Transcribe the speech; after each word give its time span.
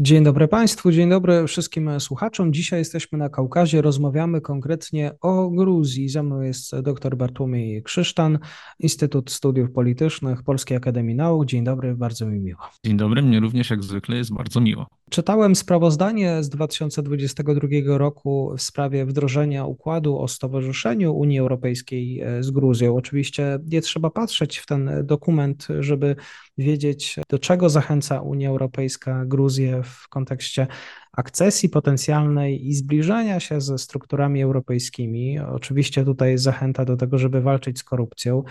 Dzień 0.00 0.24
dobry 0.24 0.48
Państwu, 0.48 0.92
dzień 0.92 1.10
dobry 1.10 1.46
wszystkim 1.46 2.00
słuchaczom. 2.00 2.52
Dzisiaj 2.52 2.78
jesteśmy 2.78 3.18
na 3.18 3.28
Kaukazie, 3.28 3.82
rozmawiamy 3.82 4.40
konkretnie 4.40 5.12
o 5.20 5.50
Gruzji. 5.50 6.08
Ze 6.08 6.22
mną 6.22 6.40
jest 6.40 6.80
dr 6.80 7.16
Bartłomiej 7.16 7.82
Krzysztan, 7.82 8.38
Instytut 8.78 9.30
Studiów 9.30 9.70
Politycznych 9.70 10.42
Polskiej 10.42 10.76
Akademii 10.76 11.14
Nauk. 11.14 11.46
Dzień 11.46 11.64
dobry, 11.64 11.94
bardzo 11.94 12.26
mi 12.26 12.40
miło. 12.40 12.60
Dzień 12.86 12.96
dobry, 12.96 13.22
mnie 13.22 13.40
również 13.40 13.70
jak 13.70 13.84
zwykle 13.84 14.16
jest 14.16 14.34
bardzo 14.34 14.60
miło. 14.60 14.86
Czytałem 15.10 15.56
sprawozdanie 15.56 16.42
z 16.42 16.48
2022 16.48 17.68
roku 17.86 18.54
w 18.56 18.62
sprawie 18.62 19.06
wdrożenia 19.06 19.64
układu 19.64 20.18
o 20.18 20.28
stowarzyszeniu 20.28 21.14
Unii 21.14 21.38
Europejskiej 21.38 22.22
z 22.40 22.50
Gruzją. 22.50 22.96
Oczywiście 22.96 23.58
nie 23.66 23.80
trzeba 23.80 24.10
patrzeć 24.10 24.58
w 24.58 24.66
ten 24.66 24.90
dokument, 25.04 25.68
żeby 25.80 26.16
wiedzieć, 26.58 27.16
do 27.28 27.38
czego 27.38 27.68
zachęca 27.68 28.20
Unia 28.20 28.50
Europejska 28.50 29.24
Gruzję 29.24 29.82
w 29.82 30.08
kontekście 30.08 30.66
akcesji 31.12 31.68
potencjalnej 31.68 32.68
i 32.68 32.74
zbliżania 32.74 33.40
się 33.40 33.60
ze 33.60 33.78
strukturami 33.78 34.42
europejskimi. 34.42 35.38
Oczywiście 35.38 36.04
tutaj 36.04 36.38
zachęta 36.38 36.84
do 36.84 36.96
tego, 36.96 37.18
żeby 37.18 37.40
walczyć 37.40 37.78
z 37.78 37.84
korupcją, 37.84 38.42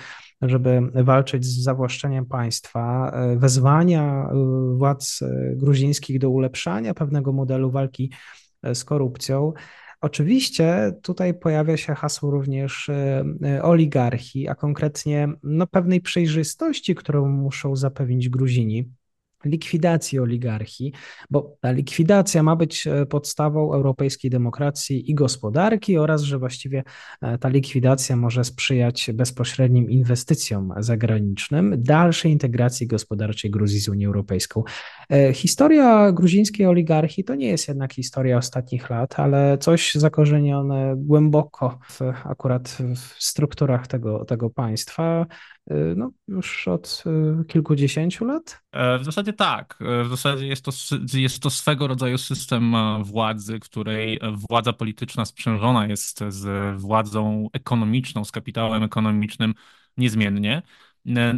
żeby 0.41 0.81
walczyć 0.93 1.45
z 1.45 1.63
zawłaszczeniem 1.63 2.25
państwa, 2.25 3.13
wezwania 3.37 4.29
y, 4.73 4.77
władz 4.77 5.21
y, 5.21 5.55
gruzińskich 5.55 6.19
do 6.19 6.29
ulepszania 6.29 6.93
pewnego 6.93 7.33
modelu 7.33 7.71
walki 7.71 8.11
y, 8.67 8.75
z 8.75 8.83
korupcją. 8.83 9.53
Oczywiście 10.01 10.93
tutaj 11.01 11.33
pojawia 11.33 11.77
się 11.77 11.95
hasło 11.95 12.31
również 12.31 12.89
oligarchii, 13.61 14.47
a 14.47 14.55
konkretnie 14.55 15.29
no, 15.43 15.67
pewnej 15.67 16.01
przejrzystości, 16.01 16.95
którą 16.95 17.29
muszą 17.29 17.75
zapewnić 17.75 18.29
Gruzini 18.29 18.91
likwidacji 19.45 20.19
oligarchii, 20.19 20.93
bo 21.29 21.57
ta 21.61 21.71
likwidacja 21.71 22.43
ma 22.43 22.55
być 22.55 22.87
e, 22.87 23.05
podstawą 23.05 23.73
europejskiej 23.73 24.31
demokracji 24.31 25.11
i 25.11 25.15
gospodarki 25.15 25.97
oraz, 25.97 26.21
że 26.21 26.39
właściwie 26.39 26.83
e, 27.21 27.37
ta 27.37 27.49
likwidacja 27.49 28.15
może 28.15 28.43
sprzyjać 28.43 29.09
bezpośrednim 29.13 29.89
inwestycjom 29.89 30.73
zagranicznym, 30.77 31.75
dalszej 31.77 32.31
integracji 32.31 32.87
gospodarczej 32.87 33.51
Gruzji 33.51 33.79
z 33.79 33.89
Unią 33.89 34.07
Europejską. 34.07 34.63
E, 35.11 35.33
historia 35.33 36.11
gruzińskiej 36.11 36.65
oligarchii 36.65 37.23
to 37.23 37.35
nie 37.35 37.47
jest 37.47 37.67
jednak 37.67 37.93
historia 37.93 38.37
ostatnich 38.37 38.89
lat, 38.89 39.19
ale 39.19 39.57
coś 39.57 39.95
zakorzenione 39.95 40.93
głęboko 40.97 41.79
w, 41.89 42.01
akurat 42.23 42.77
w 42.95 43.23
strukturach 43.23 43.87
tego, 43.87 44.25
tego 44.25 44.49
państwa. 44.49 45.25
Y, 45.71 45.95
no, 45.97 46.11
już 46.27 46.67
od 46.67 47.03
y, 47.41 47.45
kilkudziesięciu 47.45 48.25
lat? 48.25 48.61
E, 48.71 48.99
w 48.99 49.05
zasadzie 49.05 49.33
tak. 49.33 49.79
E, 49.81 50.03
w 50.03 50.09
zasadzie 50.09 50.47
jest 50.47 50.65
to, 50.65 50.71
jest 51.13 51.39
to 51.39 51.49
swego 51.49 51.87
rodzaju 51.87 52.17
system 52.17 52.75
e, 52.75 53.03
władzy, 53.03 53.59
której 53.59 54.19
władza 54.49 54.73
polityczna 54.73 55.25
sprzężona 55.25 55.87
jest 55.87 56.19
z 56.29 56.75
władzą 56.81 57.47
ekonomiczną, 57.53 58.25
z 58.25 58.31
kapitałem 58.31 58.83
ekonomicznym 58.83 59.53
niezmiennie. 59.97 60.61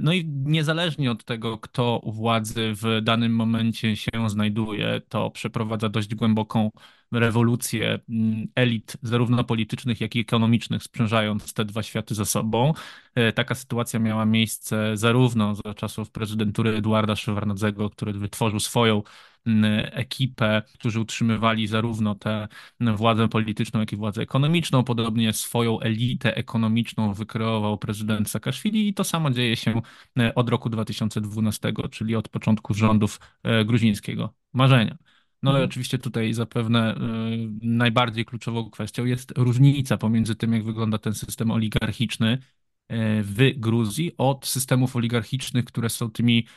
No 0.01 0.13
i 0.13 0.25
niezależnie 0.25 1.11
od 1.11 1.23
tego, 1.23 1.57
kto 1.57 1.99
u 2.03 2.11
władzy 2.11 2.73
w 2.75 3.01
danym 3.03 3.35
momencie 3.35 3.95
się 3.95 4.11
znajduje, 4.27 5.01
to 5.09 5.31
przeprowadza 5.31 5.89
dość 5.89 6.15
głęboką 6.15 6.71
rewolucję 7.11 7.99
mm, 8.09 8.47
elit, 8.55 8.97
zarówno 9.01 9.43
politycznych, 9.43 10.01
jak 10.01 10.15
i 10.15 10.19
ekonomicznych, 10.19 10.83
sprzężając 10.83 11.53
te 11.53 11.65
dwa 11.65 11.83
światy 11.83 12.15
ze 12.15 12.25
sobą. 12.25 12.73
E, 13.15 13.33
taka 13.33 13.55
sytuacja 13.55 13.99
miała 13.99 14.25
miejsce 14.25 14.97
zarówno 14.97 15.55
za 15.55 15.73
czasów 15.73 16.11
prezydentury 16.11 16.75
Eduarda 16.75 17.15
Szewardnadzego, 17.15 17.89
który 17.89 18.13
wytworzył 18.13 18.59
swoją 18.59 19.03
ekipę, 19.91 20.61
którzy 20.73 20.99
utrzymywali 20.99 21.67
zarówno 21.67 22.15
tę 22.15 22.47
władzę 22.79 23.27
polityczną, 23.27 23.79
jak 23.79 23.93
i 23.93 23.95
władzę 23.95 24.21
ekonomiczną. 24.21 24.83
Podobnie 24.83 25.33
swoją 25.33 25.79
elitę 25.79 26.35
ekonomiczną 26.35 27.13
wykreował 27.13 27.77
prezydent 27.77 28.29
Saakaszwili 28.29 28.87
i 28.87 28.93
to 28.93 29.03
samo 29.03 29.31
dzieje 29.31 29.55
się 29.55 29.81
e, 30.19 30.35
od 30.35 30.49
roku 30.49 30.69
2012, 30.69 31.73
czyli 31.91 32.15
od 32.15 32.29
początku 32.29 32.73
rządów 32.73 33.19
gruzińskiego 33.65 34.33
marzenia. 34.53 34.97
No 35.43 35.51
i 35.51 35.53
mhm. 35.53 35.69
oczywiście 35.69 35.97
tutaj 35.97 36.33
zapewne 36.33 36.95
y, 36.95 36.97
najbardziej 37.61 38.25
kluczową 38.25 38.69
kwestią 38.69 39.05
jest 39.05 39.33
różnica 39.37 39.97
pomiędzy 39.97 40.35
tym, 40.35 40.53
jak 40.53 40.63
wygląda 40.63 40.97
ten 40.97 41.13
system 41.13 41.51
oligarchiczny 41.51 42.37
w 43.23 43.51
Gruzji 43.57 44.11
od 44.17 44.47
systemów 44.47 44.95
oligarchicznych, 44.95 45.65
które 45.65 45.89
są 45.89 46.11
tymi 46.11 46.47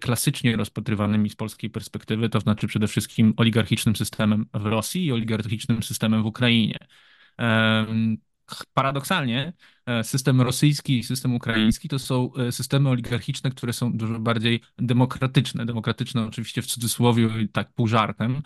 klasycznie 0.00 0.56
rozpatrywanymi 0.56 1.30
z 1.30 1.36
polskiej 1.36 1.70
perspektywy, 1.70 2.28
to 2.28 2.40
znaczy 2.40 2.66
przede 2.66 2.88
wszystkim 2.88 3.34
oligarchicznym 3.36 3.96
systemem 3.96 4.46
w 4.54 4.66
Rosji 4.66 5.04
i 5.04 5.12
oligarchicznym 5.12 5.82
systemem 5.82 6.22
w 6.22 6.26
Ukrainie. 6.26 6.78
Paradoksalnie 8.74 9.52
e, 9.86 10.04
system 10.04 10.40
rosyjski 10.40 10.98
i 10.98 11.02
system 11.02 11.34
ukraiński 11.34 11.88
to 11.88 11.98
są 11.98 12.34
e, 12.34 12.52
systemy 12.52 12.88
oligarchiczne, 12.88 13.50
które 13.50 13.72
są 13.72 13.92
dużo 13.92 14.18
bardziej 14.20 14.60
demokratyczne. 14.78 15.66
Demokratyczne 15.66 16.26
oczywiście 16.26 16.62
w 16.62 16.66
cudzysłowie 16.66 17.28
tak 17.52 17.72
pół 17.72 17.86
żartem, 17.88 18.42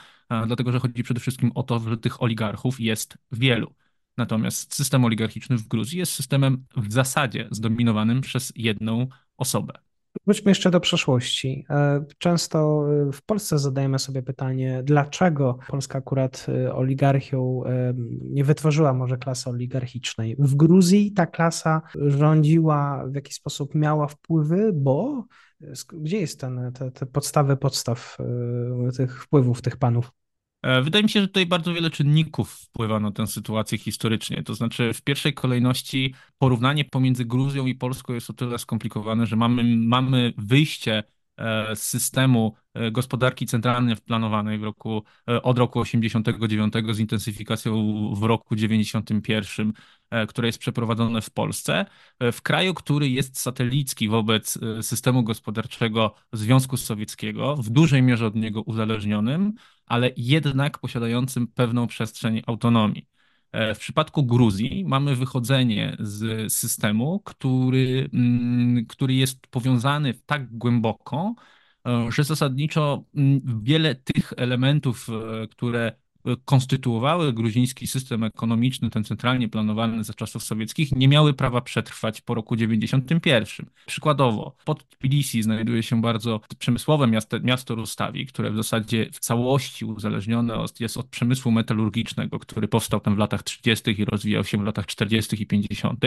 dlatego 0.46 0.72
że 0.72 0.78
chodzi 0.78 1.02
przede 1.02 1.20
wszystkim 1.20 1.52
o 1.54 1.62
to, 1.62 1.78
że 1.78 1.96
tych 1.96 2.22
oligarchów 2.22 2.80
jest 2.80 3.18
wielu. 3.32 3.74
Natomiast 4.18 4.74
system 4.74 5.04
oligarchiczny 5.04 5.56
w 5.56 5.68
Gruzji 5.68 5.98
jest 5.98 6.12
systemem 6.12 6.64
w 6.76 6.92
zasadzie 6.92 7.48
zdominowanym 7.50 8.20
przez 8.20 8.52
jedną 8.56 9.06
osobę. 9.36 9.72
Wróćmy 10.26 10.50
jeszcze 10.50 10.70
do 10.70 10.80
przeszłości. 10.80 11.64
E, 11.70 12.04
często 12.18 12.86
e, 13.08 13.12
w 13.12 13.22
Polsce 13.22 13.58
zadajemy 13.58 13.98
sobie 13.98 14.22
pytanie, 14.22 14.82
dlaczego 14.84 15.58
Polska 15.68 15.98
akurat 15.98 16.46
e, 16.48 16.74
oligarchią 16.74 17.62
nie 18.20 18.44
wytworzyła 18.44 18.94
może 18.94 19.16
klasy 19.16 19.50
oligarchicznej. 19.50 20.36
W 20.38 20.54
Gruzji 20.54 21.12
ta 21.12 21.26
klasa 21.26 21.82
rządziła, 22.06 23.04
w 23.06 23.14
jakiś 23.14 23.34
sposób 23.34 23.74
miała 23.74 24.06
wpływy, 24.06 24.70
bo 24.74 25.26
gdzie 25.92 26.20
jest 26.20 26.40
ten, 26.40 26.72
te, 26.74 26.90
te 26.90 27.06
podstawy 27.06 27.56
podstaw 27.56 28.16
tych 28.96 29.24
wpływów 29.24 29.62
tych 29.62 29.76
panów? 29.76 30.12
E, 30.68 30.82
wydaje 30.82 31.02
mi 31.02 31.10
się, 31.10 31.20
że 31.20 31.28
tutaj 31.28 31.46
bardzo 31.46 31.74
wiele 31.74 31.90
czynników 31.90 32.50
wpływa 32.52 33.00
na 33.00 33.12
tę 33.12 33.26
sytuację 33.26 33.78
historycznie. 33.78 34.42
To 34.42 34.54
znaczy, 34.54 34.94
w 34.94 35.02
pierwszej 35.02 35.34
kolejności 35.34 36.14
porównanie 36.38 36.84
pomiędzy 36.84 37.24
Gruzją 37.24 37.66
i 37.66 37.74
Polską 37.74 38.14
jest 38.14 38.30
o 38.30 38.32
tyle 38.32 38.58
skomplikowane, 38.58 39.26
że 39.26 39.36
mamy, 39.36 39.76
mamy 39.76 40.32
wyjście 40.36 41.02
systemu 41.74 42.54
e, 42.74 42.90
gospodarki 42.90 43.46
centralnej 43.46 43.96
planowanej 43.96 44.58
w 44.58 44.62
roku, 44.62 45.02
od 45.42 45.58
roku 45.58 45.80
89 45.80 46.74
z 46.92 46.98
intensyfikacją 46.98 47.74
w 48.14 48.22
roku 48.22 48.56
91 48.56 49.72
E, 50.10 50.26
które 50.26 50.48
jest 50.48 50.58
przeprowadzone 50.58 51.20
w 51.20 51.30
Polsce, 51.30 51.86
e, 52.18 52.32
w 52.32 52.42
kraju, 52.42 52.74
który 52.74 53.08
jest 53.08 53.38
satelicki 53.40 54.08
wobec 54.08 54.58
e, 54.62 54.82
systemu 54.82 55.22
gospodarczego 55.22 56.14
Związku 56.32 56.76
Sowieckiego, 56.76 57.56
w 57.56 57.70
dużej 57.70 58.02
mierze 58.02 58.26
od 58.26 58.34
niego 58.34 58.62
uzależnionym, 58.62 59.52
ale 59.86 60.10
jednak 60.16 60.78
posiadającym 60.78 61.46
pewną 61.46 61.86
przestrzeń 61.86 62.42
autonomii. 62.46 63.17
W 63.52 63.78
przypadku 63.78 64.24
Gruzji 64.26 64.84
mamy 64.84 65.16
wychodzenie 65.16 65.96
z 66.00 66.52
systemu, 66.52 67.20
który, 67.20 68.10
mm, 68.12 68.86
który 68.86 69.14
jest 69.14 69.46
powiązany 69.46 70.14
tak 70.26 70.56
głęboko, 70.58 71.34
że 72.08 72.24
zasadniczo 72.24 73.04
mm, 73.14 73.40
wiele 73.62 73.94
tych 73.94 74.32
elementów, 74.36 75.06
które 75.50 75.92
konstytuowały 76.44 77.32
gruziński 77.32 77.86
system 77.86 78.24
ekonomiczny, 78.24 78.90
ten 78.90 79.04
centralnie 79.04 79.48
planowany 79.48 80.04
za 80.04 80.14
czasów 80.14 80.44
sowieckich, 80.44 80.92
nie 80.92 81.08
miały 81.08 81.34
prawa 81.34 81.60
przetrwać 81.60 82.20
po 82.20 82.34
roku 82.34 82.56
91. 82.56 83.66
Przykładowo, 83.86 84.56
pod 84.64 84.88
Tbilisi 84.88 85.42
znajduje 85.42 85.82
się 85.82 86.00
bardzo 86.00 86.40
przemysłowe 86.58 87.06
miasto, 87.06 87.40
miasto 87.40 87.74
Rustawi, 87.74 88.26
które 88.26 88.50
w 88.50 88.56
zasadzie 88.56 89.10
w 89.12 89.18
całości 89.18 89.84
uzależnione 89.84 90.64
jest 90.80 90.96
od 90.96 91.06
przemysłu 91.06 91.52
metalurgicznego, 91.52 92.38
który 92.38 92.68
powstał 92.68 93.00
tam 93.00 93.14
w 93.14 93.18
latach 93.18 93.42
30. 93.42 94.00
i 94.00 94.04
rozwijał 94.04 94.44
się 94.44 94.58
w 94.58 94.62
latach 94.62 94.86
40. 94.86 95.42
i 95.42 95.46
50. 95.46 96.00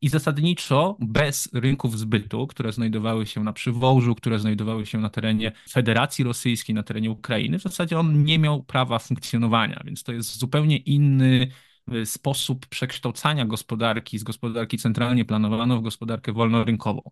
I 0.00 0.08
zasadniczo 0.08 0.96
bez 1.00 1.48
rynków 1.52 1.98
zbytu, 1.98 2.46
które 2.46 2.72
znajdowały 2.72 3.26
się 3.26 3.44
na 3.44 3.52
Przywołżu, 3.52 4.14
które 4.14 4.38
znajdowały 4.38 4.86
się 4.86 4.98
na 4.98 5.10
terenie 5.10 5.52
Federacji 5.70 6.24
Rosyjskiej, 6.24 6.74
na 6.74 6.82
terenie 6.82 7.10
Ukrainy, 7.10 7.58
w 7.58 7.62
zasadzie 7.62 7.98
on 7.98 8.24
nie 8.24 8.38
miał 8.38 8.62
prawa 8.62 8.98
funkcjonowania, 8.98 9.82
więc 9.84 10.02
to 10.02 10.12
jest 10.12 10.38
zupełnie 10.38 10.76
inny 10.76 11.48
y, 11.94 12.06
sposób 12.06 12.66
przekształcania 12.66 13.44
gospodarki 13.44 14.18
z 14.18 14.22
gospodarki 14.24 14.78
centralnie 14.78 15.24
planowaną 15.24 15.78
w 15.78 15.82
gospodarkę 15.82 16.32
wolnorynkową. 16.32 17.02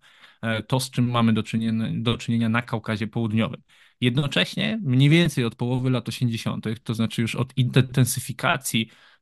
E, 0.43 0.63
to, 0.63 0.81
z 0.81 0.91
czym 0.91 1.11
mamy 1.11 1.33
do 1.33 1.43
czynienia, 1.43 1.89
do 1.93 2.19
czynienia 2.19 2.49
na 2.49 2.63
Kaukazie 2.63 3.07
Południowym. 3.07 3.63
Jednocześnie, 4.01 4.81
mniej 4.83 5.09
więcej 5.09 5.45
od 5.45 5.55
połowy 5.55 5.91
lat 5.91 6.09
80., 6.09 6.67
to 6.85 6.95
znaczy 6.95 7.23
już 7.23 7.35
od 7.35 7.57
intensyfikacji 7.57 8.89
E, 8.89 9.13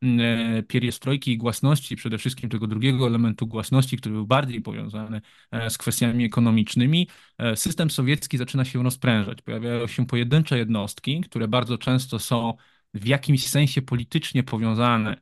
pieriestrojki 0.69 1.33
i 1.33 1.39
głasności, 1.39 1.97
przede 1.97 2.19
wszystkim 2.19 2.51
tego 2.51 2.67
drugiego 2.67 3.07
elementu 3.07 3.47
głasności, 3.47 3.97
który 3.97 4.15
był 4.15 4.27
bardziej 4.27 4.61
powiązany 4.61 5.21
e, 5.51 5.71
z 5.71 5.79
kwestiami 5.79 6.25
ekonomicznymi, 6.25 7.09
e, 7.39 7.57
system 7.57 7.91
sowiecki 7.91 8.39
zaczyna 8.39 8.65
się 8.65 8.83
rozprężać. 8.83 9.43
Pojawiają 9.43 9.87
się 9.87 10.07
pojedyncze 10.07 10.59
jednostki, 10.59 11.21
które 11.21 11.49
bardzo 11.49 11.79
często 11.79 12.19
są 12.19 12.55
w 12.95 13.07
jakimś 13.07 13.47
sensie 13.47 13.83
politycznie 13.83 14.43
powiązane 14.43 15.17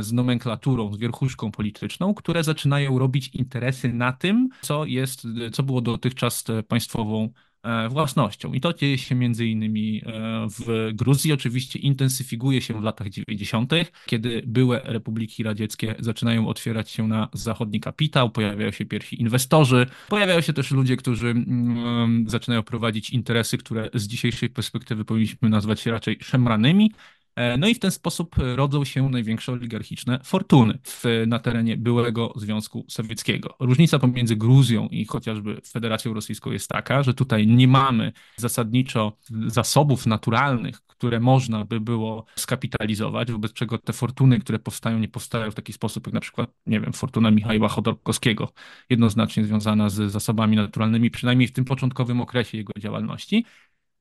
z 0.00 0.12
nomenklaturą, 0.12 0.92
z 0.92 0.98
wierchuszką 0.98 1.50
polityczną, 1.50 2.14
które 2.14 2.44
zaczynają 2.44 2.98
robić 2.98 3.28
interesy 3.28 3.92
na 3.92 4.12
tym, 4.12 4.48
co 4.60 4.84
jest, 4.84 5.26
co 5.52 5.62
było 5.62 5.80
dotychczas 5.80 6.44
państwową 6.68 7.28
E, 7.28 7.47
własnością. 7.90 8.52
I 8.52 8.60
to 8.60 8.72
dzieje 8.72 8.98
się 8.98 9.14
między 9.14 9.46
innymi 9.46 10.02
e, 10.06 10.46
w 10.58 10.90
Gruzji. 10.94 11.32
Oczywiście 11.32 11.78
intensyfikuje 11.78 12.60
się 12.60 12.74
w 12.74 12.82
latach 12.82 13.08
90., 13.08 13.72
kiedy 14.06 14.42
były 14.46 14.80
republiki 14.84 15.42
radzieckie 15.42 15.94
zaczynają 15.98 16.48
otwierać 16.48 16.90
się 16.90 17.08
na 17.08 17.28
zachodni 17.32 17.80
kapitał, 17.80 18.30
pojawiają 18.30 18.70
się 18.70 18.84
pierwsi 18.86 19.20
inwestorzy, 19.20 19.86
pojawiają 20.08 20.40
się 20.40 20.52
też 20.52 20.70
ludzie, 20.70 20.96
którzy 20.96 21.28
mm, 21.28 22.24
zaczynają 22.28 22.62
prowadzić 22.62 23.10
interesy, 23.10 23.58
które 23.58 23.90
z 23.94 24.06
dzisiejszej 24.06 24.50
perspektywy 24.50 25.04
powinniśmy 25.04 25.48
nazwać 25.48 25.86
raczej 25.86 26.18
szemranymi, 26.22 26.90
E, 26.90 27.17
no 27.58 27.68
i 27.68 27.74
w 27.74 27.78
ten 27.78 27.90
sposób 27.90 28.36
rodzą 28.38 28.84
się 28.84 29.08
największe 29.08 29.52
oligarchiczne 29.52 30.20
fortuny 30.24 30.78
w, 30.84 31.24
na 31.26 31.38
terenie 31.38 31.76
byłego 31.76 32.32
Związku 32.36 32.84
Sowieckiego. 32.88 33.54
Różnica 33.60 33.98
pomiędzy 33.98 34.36
Gruzją 34.36 34.88
i 34.88 35.04
chociażby 35.04 35.60
Federacją 35.66 36.14
Rosyjską 36.14 36.50
jest 36.50 36.68
taka, 36.68 37.02
że 37.02 37.14
tutaj 37.14 37.46
nie 37.46 37.68
mamy 37.68 38.12
zasadniczo 38.36 39.16
zasobów 39.46 40.06
naturalnych, 40.06 40.80
które 40.86 41.20
można 41.20 41.64
by 41.64 41.80
było 41.80 42.24
skapitalizować, 42.36 43.32
wobec 43.32 43.52
czego 43.52 43.78
te 43.78 43.92
fortuny, 43.92 44.40
które 44.40 44.58
powstają, 44.58 44.98
nie 44.98 45.08
powstają 45.08 45.50
w 45.50 45.54
taki 45.54 45.72
sposób, 45.72 46.06
jak 46.06 46.14
na 46.14 46.20
przykład, 46.20 46.50
nie 46.66 46.80
wiem, 46.80 46.92
fortuna 46.92 47.30
Michała 47.30 47.68
Chodorkowskiego, 47.68 48.52
jednoznacznie 48.90 49.44
związana 49.44 49.88
z 49.88 50.12
zasobami 50.12 50.56
naturalnymi, 50.56 51.10
przynajmniej 51.10 51.48
w 51.48 51.52
tym 51.52 51.64
początkowym 51.64 52.20
okresie 52.20 52.58
jego 52.58 52.72
działalności. 52.78 53.44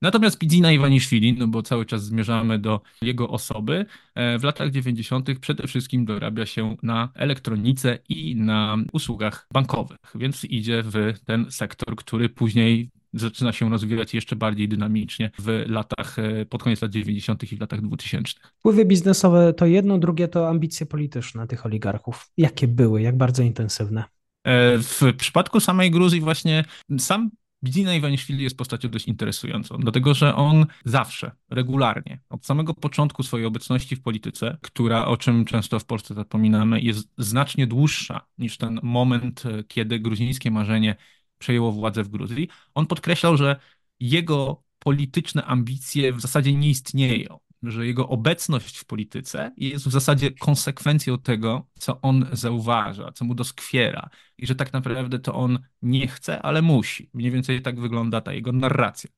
Natomiast 0.01 0.37
Pidzina 0.37 0.71
Iwaniszwili, 0.71 1.33
no 1.33 1.47
bo 1.47 1.63
cały 1.63 1.85
czas 1.85 2.03
zmierzamy 2.03 2.59
do 2.59 2.81
jego 3.01 3.29
osoby, 3.29 3.85
e, 4.15 4.39
w 4.39 4.43
latach 4.43 4.71
90. 4.71 5.39
przede 5.39 5.67
wszystkim 5.67 6.05
dorabia 6.05 6.45
się 6.45 6.75
na 6.83 7.09
elektronice 7.15 7.99
i 8.09 8.35
na 8.35 8.77
usługach 8.93 9.47
bankowych, 9.53 9.97
więc 10.15 10.43
idzie 10.43 10.83
w 10.85 11.13
ten 11.25 11.51
sektor, 11.51 11.95
który 11.95 12.29
później 12.29 12.89
zaczyna 13.13 13.53
się 13.53 13.69
rozwijać 13.69 14.13
jeszcze 14.13 14.35
bardziej 14.35 14.67
dynamicznie 14.67 15.31
w 15.39 15.63
latach, 15.67 16.19
e, 16.19 16.45
pod 16.45 16.63
koniec 16.63 16.81
lat 16.81 16.91
90. 16.91 17.53
i 17.53 17.57
w 17.57 17.61
latach 17.61 17.81
2000. 17.81 18.33
Wpływy 18.59 18.85
biznesowe 18.85 19.53
to 19.53 19.65
jedno, 19.65 19.97
drugie 19.97 20.27
to 20.27 20.49
ambicje 20.49 20.85
polityczne 20.85 21.47
tych 21.47 21.65
oligarchów. 21.65 22.31
Jakie 22.37 22.67
były, 22.67 23.01
jak 23.01 23.17
bardzo 23.17 23.43
intensywne? 23.43 24.03
E, 24.43 24.77
w 24.77 25.01
przypadku 25.17 25.59
samej 25.59 25.91
Gruzji 25.91 26.21
właśnie 26.21 26.65
sam 26.99 27.29
Bidzina 27.63 27.95
Iwaniszwili 27.95 28.43
jest 28.43 28.57
postacią 28.57 28.89
dość 28.89 29.07
interesującą, 29.07 29.77
dlatego 29.77 30.13
że 30.13 30.35
on 30.35 30.65
zawsze, 30.85 31.31
regularnie, 31.49 32.19
od 32.29 32.45
samego 32.45 32.73
początku 32.73 33.23
swojej 33.23 33.45
obecności 33.45 33.95
w 33.95 34.01
polityce, 34.01 34.57
która, 34.61 35.05
o 35.05 35.17
czym 35.17 35.45
często 35.45 35.79
w 35.79 35.85
Polsce 35.85 36.13
zapominamy, 36.13 36.81
jest 36.81 37.07
znacznie 37.17 37.67
dłuższa 37.67 38.27
niż 38.37 38.57
ten 38.57 38.79
moment, 38.83 39.43
kiedy 39.67 39.99
gruzińskie 39.99 40.51
marzenie 40.51 40.95
przejęło 41.37 41.71
władzę 41.71 42.03
w 42.03 42.09
Gruzji, 42.09 42.49
on 42.73 42.85
podkreślał, 42.85 43.37
że 43.37 43.59
jego 43.99 44.63
polityczne 44.79 45.45
ambicje 45.45 46.13
w 46.13 46.21
zasadzie 46.21 46.53
nie 46.53 46.69
istnieją 46.69 47.39
że 47.63 47.87
jego 47.87 48.09
obecność 48.09 48.77
w 48.77 48.85
polityce 48.85 49.51
jest 49.57 49.87
w 49.87 49.91
zasadzie 49.91 50.31
konsekwencją 50.31 51.17
tego, 51.17 51.67
co 51.79 52.01
on 52.01 52.25
zauważa, 52.31 53.11
co 53.11 53.25
mu 53.25 53.35
doskwiera 53.35 54.09
i 54.37 54.47
że 54.47 54.55
tak 54.55 54.73
naprawdę 54.73 55.19
to 55.19 55.33
on 55.33 55.59
nie 55.81 56.07
chce, 56.07 56.41
ale 56.41 56.61
musi. 56.61 57.09
Mniej 57.13 57.31
więcej 57.31 57.61
tak 57.61 57.79
wygląda 57.79 58.21
ta 58.21 58.33
jego 58.33 58.51
narracja. 58.51 59.09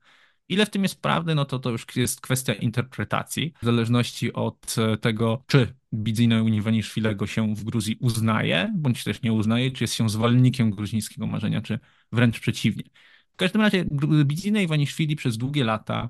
Ile 0.50 0.65
w 0.65 0.69
tym 0.69 0.83
jest 0.83 1.01
prawdy, 1.01 1.36
no 1.36 1.45
to 1.45 1.59
to 1.59 1.69
już 1.69 1.86
jest 1.95 2.21
kwestia 2.21 2.53
interpretacji, 2.53 3.53
w 3.62 3.65
zależności 3.65 4.33
od 4.33 4.75
tego, 5.01 5.44
czy 5.47 5.74
Bidzina 5.94 6.44
Uniwaniszwilego 6.44 7.27
się 7.27 7.56
w 7.56 7.63
Gruzji 7.63 7.97
uznaje, 8.00 8.74
bądź 8.77 9.03
też 9.03 9.21
nie 9.21 9.33
uznaje, 9.33 9.71
czy 9.71 9.83
jest 9.83 9.94
się 9.94 10.09
zwolennikiem 10.09 10.71
gruzińskiego 10.71 11.27
marzenia, 11.27 11.62
czy 11.62 11.80
wręcz 12.12 12.39
przeciwnie. 12.39 12.83
W 13.33 13.36
każdym 13.36 13.62
razie 13.62 13.86
Bidzina 14.25 14.62
Iwaniszwili 14.62 15.15
przez 15.15 15.38
długie 15.38 15.63
lata 15.63 16.09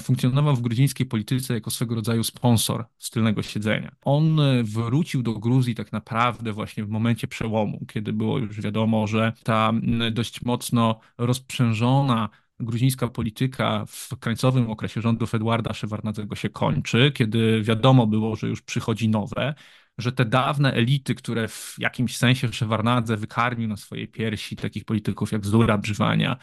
funkcjonował 0.00 0.56
w 0.56 0.60
gruzińskiej 0.60 1.06
polityce 1.06 1.54
jako 1.54 1.70
swego 1.70 1.94
rodzaju 1.94 2.24
sponsor 2.24 2.84
z 2.98 3.10
tylnego 3.10 3.42
siedzenia. 3.42 3.96
On 4.04 4.40
e, 4.40 4.62
wrócił 4.62 5.22
do 5.22 5.32
Gruzji 5.32 5.74
tak 5.74 5.92
naprawdę 5.92 6.52
właśnie 6.52 6.84
w 6.84 6.88
momencie 6.88 7.28
przełomu, 7.28 7.84
kiedy 7.88 8.12
było 8.12 8.38
już 8.38 8.60
wiadomo, 8.60 9.06
że 9.06 9.32
ta 9.44 9.72
dość 10.12 10.42
mocno 10.42 11.00
rozprzężona 11.18 12.28
gruzińska 12.60 13.08
polityka 13.08 13.84
w 13.88 14.16
krańcowym 14.20 14.70
okresie 14.70 15.00
rządów 15.00 15.34
Edwarda 15.34 15.74
Szewarnadzego 15.74 16.36
się 16.36 16.48
kończy, 16.48 17.12
kiedy 17.14 17.62
wiadomo 17.62 18.06
było, 18.06 18.36
że 18.36 18.48
już 18.48 18.62
przychodzi 18.62 19.08
nowe, 19.08 19.54
że 19.98 20.12
te 20.12 20.24
dawne 20.24 20.72
elity, 20.72 21.14
które 21.14 21.48
w 21.48 21.74
jakimś 21.78 22.16
sensie 22.16 22.52
Szewarnadze 22.52 23.16
wykarmił 23.16 23.68
na 23.68 23.76
swojej 23.76 24.08
piersi 24.08 24.56
takich 24.56 24.84
polityków 24.84 25.32
jak 25.32 25.46
Zdura 25.46 25.78
Brzywania, 25.78 26.36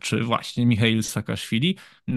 czy 0.00 0.22
właśnie 0.22 0.66
Michail 0.66 1.02
Saakaszwili 1.02 1.76
e, 2.08 2.14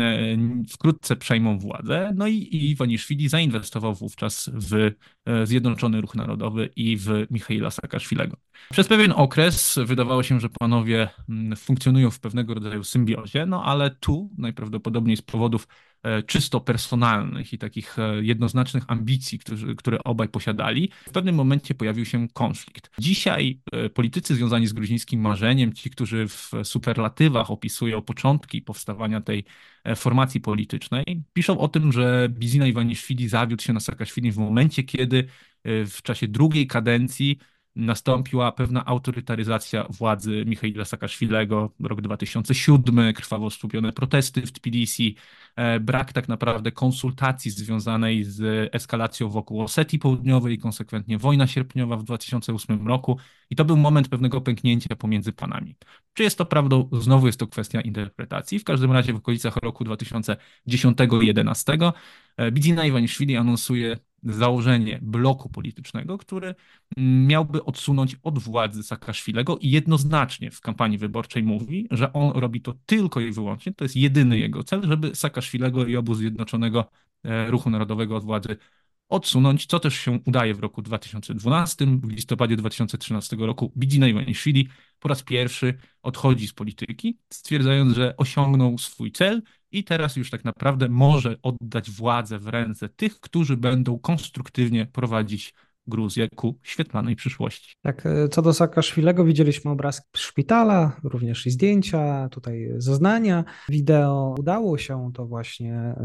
wkrótce 0.69 1.16
przejmą 1.16 1.60
władzę. 1.60 2.12
No 2.16 2.28
i 2.28 2.50
Iwaniszwili 2.51 3.30
zainwestował 3.30 3.96
wówczas 3.96 4.50
w 4.54 4.91
e, 5.25 5.46
Zjednoczony 5.46 6.01
Ruch 6.01 6.15
Narodowy 6.15 6.70
i 6.75 6.98
w 6.98 7.10
Michaila 7.32 7.72
Saakaszwilego. 7.72 8.38
Przez 8.72 8.88
pewien 8.88 9.13
okres 9.15 9.79
wydawało 9.86 10.24
się, 10.24 10.39
że 10.39 10.50
panowie 10.50 11.10
mm, 11.29 11.56
funkcjonują 11.56 12.12
w 12.12 12.20
pewnego 12.20 12.53
rodzaju 12.53 12.84
symbiozie, 12.84 13.46
no 13.46 13.63
ale 13.63 13.89
tu 13.89 14.29
najprawdopodobniej 14.38 15.18
z 15.18 15.22
powodów 15.22 15.68
czysto 16.27 16.62
personalnych 16.62 17.53
i 17.53 17.58
takich 17.58 18.00
e, 18.00 18.24
jednoznacznych 18.24 18.84
ambicji, 18.88 19.39
którzy, 19.39 19.75
które 19.75 20.03
obaj 20.03 20.29
posiadali, 20.29 20.91
w 21.08 21.12
pewnym 21.12 21.36
momencie 21.36 21.75
pojawił 21.75 22.06
się 22.06 22.27
konflikt. 22.34 22.91
Dzisiaj 23.00 23.60
e, 23.72 23.89
politycy 23.89 24.36
związani 24.36 24.68
z 24.68 24.74
gruzińskim 24.74 25.22
marzeniem, 25.22 25.74
ci, 25.74 25.89
którzy 25.89 26.27
w 26.27 26.51
superlatywach 26.63 27.51
opisują 27.51 28.01
początki 28.01 28.62
powstawania 28.62 29.22
tej 29.22 29.44
formacji 29.96 30.41
politycznej, 30.41 31.24
piszą 31.34 31.60
o 31.60 31.68
tym, 31.68 31.91
że 31.91 32.27
Bizina 32.29 32.68
Iwaniszwili 32.68 33.27
zawiódł 33.27 33.63
się 33.63 33.74
na 33.74 33.79
Saakaszwili 33.79 34.32
w 34.32 34.38
momencie, 34.38 34.84
kiedy 34.84 35.27
w 35.65 36.01
czasie 36.03 36.27
drugiej 36.27 36.68
kadencji 36.68 37.38
nastąpiła 37.79 38.51
pewna 38.51 38.86
autorytaryzacja 38.86 39.86
władzy 39.89 40.43
Michaila 40.48 40.86
Saakaszwilego, 40.86 41.71
rok 41.79 42.01
2007, 42.01 43.13
krwawo 43.13 43.50
stłupione 43.50 43.93
protesty 43.93 44.41
w 44.41 44.51
Tbilisi, 44.51 45.15
e, 45.55 45.79
brak 45.79 46.13
tak 46.13 46.27
naprawdę 46.27 46.71
konsultacji 46.71 47.51
związanej 47.51 48.24
z 48.24 48.69
eskalacją 48.75 49.29
wokół 49.29 49.62
Osetii 49.62 50.00
Południowej 50.00 50.53
i 50.53 50.57
konsekwentnie 50.57 51.17
wojna 51.17 51.48
sierpniowa 51.48 51.98
w 51.98 52.03
2008 52.03 52.88
roku 52.88 53.17
i 53.50 53.55
to 53.55 53.65
był 53.65 53.77
moment 53.77 54.07
pewnego 54.07 54.41
pęknięcia 54.41 54.95
pomiędzy 54.95 55.33
panami. 55.33 55.75
Czy 56.13 56.24
jest 56.24 56.38
to 56.38 56.45
prawdą? 56.45 56.89
Znowu 56.91 57.27
jest 57.27 57.39
to 57.39 57.48
kwestia 57.48 57.81
interpretacji. 57.81 58.59
W 58.59 58.63
każdym 58.63 58.91
razie 58.91 59.13
w 59.13 59.15
okolicach 59.15 59.55
roku 59.55 59.83
2010-2011 59.83 61.91
e, 62.38 62.51
Bidzina 62.51 62.86
Iwaniszwili 62.86 63.38
anonsuje 63.38 63.98
założenie 64.23 64.99
bloku 65.01 65.49
politycznego, 65.49 66.17
który 66.17 66.55
miałby 66.97 67.63
odsunąć 67.63 68.15
od 68.23 68.39
władzy 68.39 68.83
Saakaszwilego 68.83 69.57
i 69.57 69.69
jednoznacznie 69.69 70.51
w 70.51 70.61
kampanii 70.61 70.97
wyborczej 70.97 71.43
mówi, 71.43 71.88
że 71.91 72.13
on 72.13 72.31
robi 72.39 72.61
to 72.61 72.73
tylko 72.85 73.19
i 73.19 73.31
wyłącznie, 73.31 73.73
to 73.73 73.85
jest 73.85 73.95
jedyny 73.95 74.39
jego 74.39 74.63
cel, 74.63 74.81
żeby 74.88 75.15
Saakaszwilego 75.15 75.85
i 75.85 75.95
obu 75.95 76.15
Zjednoczonego 76.15 76.89
Ruchu 77.47 77.69
Narodowego 77.69 78.15
od 78.15 78.23
władzy 78.23 78.57
odsunąć, 79.10 79.66
co 79.66 79.80
też 79.80 79.96
się 79.96 80.20
udaje 80.25 80.54
w 80.54 80.60
roku 80.60 80.82
2012. 80.82 81.86
W 81.86 82.10
listopadzie 82.10 82.56
2013 82.56 83.36
roku 83.36 83.72
Bidzina 83.78 84.08
Iwaniszwili 84.08 84.70
po 85.00 85.10
raz 85.10 85.24
pierwszy 85.24 85.78
odchodzi 86.01 86.48
z 86.48 86.54
polityki, 86.54 87.18
stwierdzając, 87.34 87.96
że 87.96 88.18
osiągnął 88.18 88.78
swój 88.78 89.12
cel 89.12 89.42
i 89.72 89.84
teraz 89.84 90.16
już 90.16 90.30
tak 90.30 90.46
naprawdę 90.46 90.89
może 90.89 91.38
oddać 91.42 91.92
władzę 91.92 92.39
w 92.39 92.48
ręce 92.48 92.89
tych, 92.89 93.20
którzy 93.20 93.58
będą 93.58 94.00
konstruktywnie 94.00 94.86
prowadzić 94.86 95.54
Gruzję 95.89 96.27
ku 96.36 96.55
świetlanej 96.63 97.15
przyszłości. 97.15 97.75
Tak, 97.81 98.05
e, 98.05 98.29
co 98.29 98.41
do 98.41 98.53
Saakaszwilego 98.53 99.25
widzieliśmy 99.25 99.72
obraz 99.72 100.01
szpitala, 100.17 100.98
również 101.03 101.48
i 101.48 101.51
zdjęcia, 101.51 102.29
tutaj 102.29 102.69
zeznania, 102.77 103.43
wideo. 103.69 104.36
Udało 104.39 104.77
się 104.77 105.12
to 105.13 105.25
właśnie 105.25 105.74
e, 105.74 105.96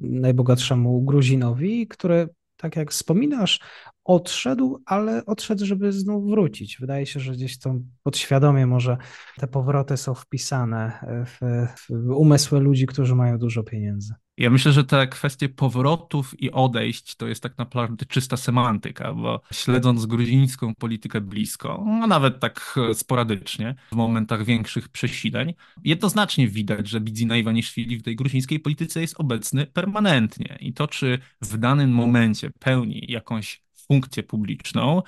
najbogatszemu 0.00 1.02
Gruzinowi, 1.02 1.86
który 1.88 2.28
tak 2.56 2.76
jak 2.76 2.90
wspominasz, 2.90 3.60
odszedł, 4.06 4.82
ale 4.86 5.26
odszedł, 5.26 5.64
żeby 5.64 5.92
znów 5.92 6.30
wrócić. 6.30 6.76
Wydaje 6.80 7.06
się, 7.06 7.20
że 7.20 7.32
gdzieś 7.32 7.58
to 7.58 7.74
podświadomie 8.02 8.66
może 8.66 8.96
te 9.38 9.46
powroty 9.46 9.96
są 9.96 10.14
wpisane 10.14 10.92
w, 11.26 11.66
w 11.90 12.10
umysły 12.10 12.60
ludzi, 12.60 12.86
którzy 12.86 13.14
mają 13.14 13.38
dużo 13.38 13.62
pieniędzy. 13.62 14.14
Ja 14.38 14.50
myślę, 14.50 14.72
że 14.72 14.84
te 14.84 15.06
kwestie 15.06 15.48
powrotów 15.48 16.40
i 16.40 16.52
odejść 16.52 17.16
to 17.16 17.26
jest 17.26 17.42
tak 17.42 17.58
naprawdę 17.58 18.06
czysta 18.06 18.36
semantyka, 18.36 19.14
bo 19.14 19.40
śledząc 19.52 20.06
gruzińską 20.06 20.74
politykę 20.74 21.20
blisko, 21.20 21.84
a 22.02 22.06
nawet 22.06 22.40
tak 22.40 22.78
sporadycznie, 22.94 23.74
w 23.92 23.96
momentach 23.96 24.44
większych 24.44 24.88
przesileń, 24.88 25.54
jednoznacznie 25.84 26.48
widać, 26.48 26.88
że 26.88 27.00
Bidzina 27.00 27.36
Iwaniszwili 27.36 27.98
w 27.98 28.02
tej 28.02 28.16
gruzińskiej 28.16 28.60
polityce 28.60 29.00
jest 29.00 29.20
obecny 29.20 29.66
permanentnie. 29.66 30.56
I 30.60 30.72
to, 30.72 30.88
czy 30.88 31.18
w 31.42 31.58
danym 31.58 31.90
momencie 31.90 32.50
pełni 32.58 33.06
jakąś 33.08 33.65
funkcję 33.88 34.22
publiczną, 34.22 35.02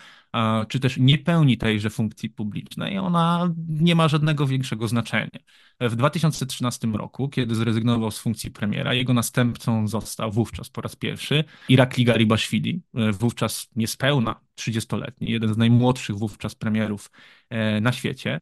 czy 0.68 0.80
też 0.80 0.96
nie 0.96 1.18
pełni 1.18 1.58
tejże 1.58 1.90
funkcji 1.90 2.30
publicznej, 2.30 2.98
ona 2.98 3.54
nie 3.68 3.94
ma 3.94 4.08
żadnego 4.08 4.46
większego 4.46 4.88
znaczenia. 4.88 5.38
W 5.80 5.96
2013 5.96 6.88
roku, 6.88 7.28
kiedy 7.28 7.54
zrezygnował 7.54 8.10
z 8.10 8.18
funkcji 8.18 8.50
premiera, 8.50 8.94
jego 8.94 9.14
następcą 9.14 9.88
został 9.88 10.32
wówczas 10.32 10.70
po 10.70 10.80
raz 10.80 10.96
pierwszy 10.96 11.44
Irakli 11.68 12.04
Garibashvili, 12.04 12.82
wówczas 13.12 13.68
niespełna 13.76 14.40
30-letni, 14.58 15.30
jeden 15.30 15.54
z 15.54 15.56
najmłodszych 15.56 16.16
wówczas 16.16 16.54
premierów 16.54 17.10
e, 17.50 17.80
na 17.80 17.92
świecie. 17.92 18.40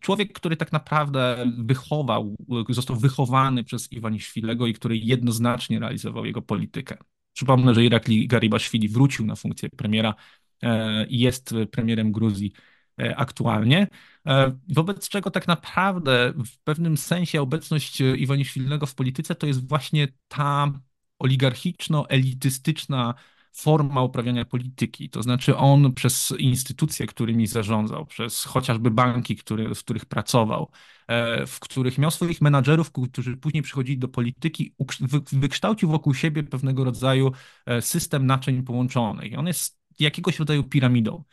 Człowiek, 0.00 0.32
który 0.32 0.56
tak 0.56 0.72
naprawdę 0.72 1.52
wychował, 1.58 2.36
został 2.68 2.96
wychowany 2.96 3.64
przez 3.64 3.92
Iwaniszwilego 3.92 4.66
i 4.66 4.74
który 4.74 4.96
jednoznacznie 4.96 5.78
realizował 5.78 6.24
jego 6.24 6.42
politykę. 6.42 6.96
Przypomnę, 7.40 7.74
że 7.74 7.84
Irakli 7.84 8.28
Garibashvili 8.28 8.88
wrócił 8.88 9.26
na 9.26 9.36
funkcję 9.36 9.70
premiera 9.70 10.14
e, 10.62 11.06
i 11.06 11.18
jest 11.18 11.54
premierem 11.70 12.12
Gruzji 12.12 12.52
e, 13.00 13.16
aktualnie, 13.16 13.88
e, 14.26 14.58
wobec 14.68 15.08
czego 15.08 15.30
tak 15.30 15.48
naprawdę 15.48 16.32
w 16.46 16.58
pewnym 16.64 16.96
sensie 16.96 17.42
obecność 17.42 18.00
Iwaniszwilnego 18.00 18.86
w 18.86 18.94
polityce 18.94 19.34
to 19.34 19.46
jest 19.46 19.68
właśnie 19.68 20.08
ta 20.28 20.72
oligarchiczno-elitystyczna 21.18 23.14
forma 23.52 24.02
uprawiania 24.02 24.44
polityki. 24.44 25.10
To 25.10 25.22
znaczy 25.22 25.56
on 25.56 25.92
przez 25.92 26.34
instytucje, 26.38 27.06
którymi 27.06 27.46
zarządzał, 27.46 28.06
przez 28.06 28.44
chociażby 28.44 28.90
banki, 28.90 29.36
który, 29.36 29.74
w 29.74 29.78
których 29.78 30.04
pracował, 30.04 30.70
e, 31.08 31.46
w 31.46 31.60
których 31.60 31.98
miał 31.98 32.10
swoich 32.10 32.40
menadżerów, 32.40 32.92
którzy 32.92 33.36
później 33.36 33.62
przychodzili 33.62 33.98
do 33.98 34.08
polityki, 34.08 34.74
wykształcił 35.32 35.88
wokół 35.88 36.14
siebie 36.14 36.42
pewnego 36.42 36.84
rodzaju 36.84 37.32
e, 37.66 37.82
system 37.82 38.26
naczyń 38.26 38.62
połączonych. 38.62 39.32
I 39.32 39.36
on 39.36 39.46
jest 39.46 39.80
jakiegoś 39.98 40.38
rodzaju 40.38 40.64
piramidą 40.64 41.24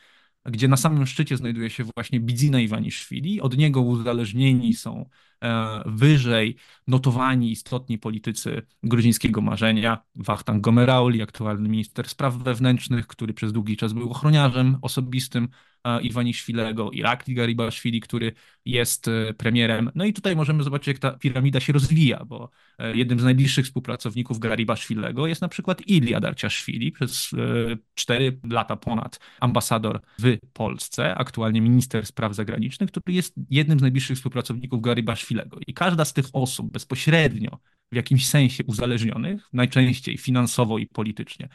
gdzie 0.51 0.67
na 0.67 0.77
samym 0.77 1.05
szczycie 1.05 1.37
znajduje 1.37 1.69
się 1.69 1.83
właśnie 1.95 2.19
Bidzina 2.19 2.59
Iwaniszwili. 2.59 3.41
Od 3.41 3.57
niego 3.57 3.81
uzależnieni 3.81 4.73
są 4.73 5.09
e, 5.43 5.83
wyżej 5.85 6.55
notowani 6.87 7.51
istotni 7.51 7.97
politycy 7.97 8.61
gruzińskiego 8.83 9.41
marzenia. 9.41 10.03
Wachtan 10.15 10.61
Gomerauli, 10.61 11.21
aktualny 11.21 11.69
minister 11.69 12.09
spraw 12.09 12.37
wewnętrznych, 12.37 13.07
który 13.07 13.33
przez 13.33 13.53
długi 13.53 13.77
czas 13.77 13.93
był 13.93 14.11
ochroniarzem 14.11 14.77
osobistym 14.81 15.47
Iwaniszwilego, 16.01 16.91
Irakli 16.91 17.35
Garibashvili, 17.35 18.01
który 18.01 18.33
jest 18.65 19.07
e, 19.07 19.33
premierem. 19.33 19.91
No 19.95 20.05
i 20.05 20.13
tutaj 20.13 20.35
możemy 20.35 20.63
zobaczyć, 20.63 20.87
jak 20.87 20.99
ta 20.99 21.11
piramida 21.11 21.59
się 21.59 21.73
rozwija, 21.73 22.25
bo 22.25 22.49
e, 22.77 22.97
jednym 22.97 23.19
z 23.19 23.23
najbliższych 23.23 23.65
współpracowników 23.65 24.39
Garibashvilego 24.39 25.27
jest 25.27 25.41
na 25.41 25.47
przykład 25.47 25.87
Ilia 25.87 26.19
Darciaszwili, 26.19 26.91
przez 26.91 27.29
4 27.95 28.27
e, 28.27 28.53
lata 28.53 28.75
ponad 28.75 29.19
ambasador 29.39 30.01
w 30.19 30.37
Polsce, 30.53 31.15
aktualnie 31.15 31.61
minister 31.61 32.05
spraw 32.05 32.35
zagranicznych, 32.35 32.91
który 32.91 33.13
jest 33.13 33.35
jednym 33.49 33.79
z 33.79 33.81
najbliższych 33.81 34.17
współpracowników 34.17 34.81
Garibashvilego. 34.81 35.59
I 35.67 35.73
każda 35.73 36.05
z 36.05 36.13
tych 36.13 36.25
osób 36.33 36.71
bezpośrednio 36.71 37.59
w 37.91 37.95
jakimś 37.95 38.27
sensie 38.27 38.63
uzależnionych, 38.63 39.49
najczęściej 39.53 40.17
finansowo 40.17 40.77
i 40.77 40.87
politycznie, 40.87 41.49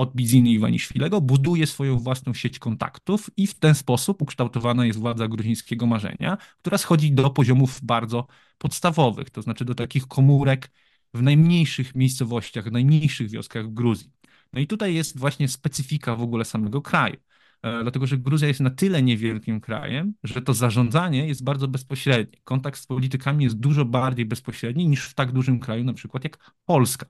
od 0.00 0.14
Biziny 0.14 0.50
Iwaniszwilego, 0.50 1.20
buduje 1.20 1.66
swoją 1.66 1.98
własną 1.98 2.34
sieć 2.34 2.58
kontaktów 2.58 3.30
i 3.36 3.46
w 3.46 3.54
ten 3.54 3.74
sposób 3.74 4.22
ukształtowana 4.22 4.86
jest 4.86 4.98
władza 4.98 5.28
gruzińskiego 5.28 5.86
marzenia, 5.86 6.38
która 6.58 6.78
schodzi 6.78 7.12
do 7.12 7.30
poziomów 7.30 7.80
bardzo 7.82 8.26
podstawowych, 8.58 9.30
to 9.30 9.42
znaczy 9.42 9.64
do 9.64 9.74
takich 9.74 10.06
komórek 10.06 10.70
w 11.14 11.22
najmniejszych 11.22 11.94
miejscowościach, 11.94 12.68
w 12.68 12.72
najmniejszych 12.72 13.30
wioskach 13.30 13.66
w 13.66 13.74
Gruzji. 13.74 14.10
No 14.52 14.60
i 14.60 14.66
tutaj 14.66 14.94
jest 14.94 15.18
właśnie 15.18 15.48
specyfika 15.48 16.16
w 16.16 16.22
ogóle 16.22 16.44
samego 16.44 16.82
kraju. 16.82 17.16
E, 17.62 17.82
dlatego, 17.82 18.06
że 18.06 18.18
Gruzja 18.18 18.48
jest 18.48 18.60
na 18.60 18.70
tyle 18.70 19.02
niewielkim 19.02 19.60
krajem, 19.60 20.14
że 20.24 20.42
to 20.42 20.54
zarządzanie 20.54 21.26
jest 21.26 21.44
bardzo 21.44 21.68
bezpośrednie. 21.68 22.38
Kontakt 22.44 22.80
z 22.80 22.86
politykami 22.86 23.44
jest 23.44 23.56
dużo 23.56 23.84
bardziej 23.84 24.26
bezpośredni 24.26 24.88
niż 24.88 25.04
w 25.04 25.14
tak 25.14 25.32
dużym 25.32 25.60
kraju, 25.60 25.84
na 25.84 25.92
przykład 25.92 26.24
jak 26.24 26.52
Polska 26.66 27.06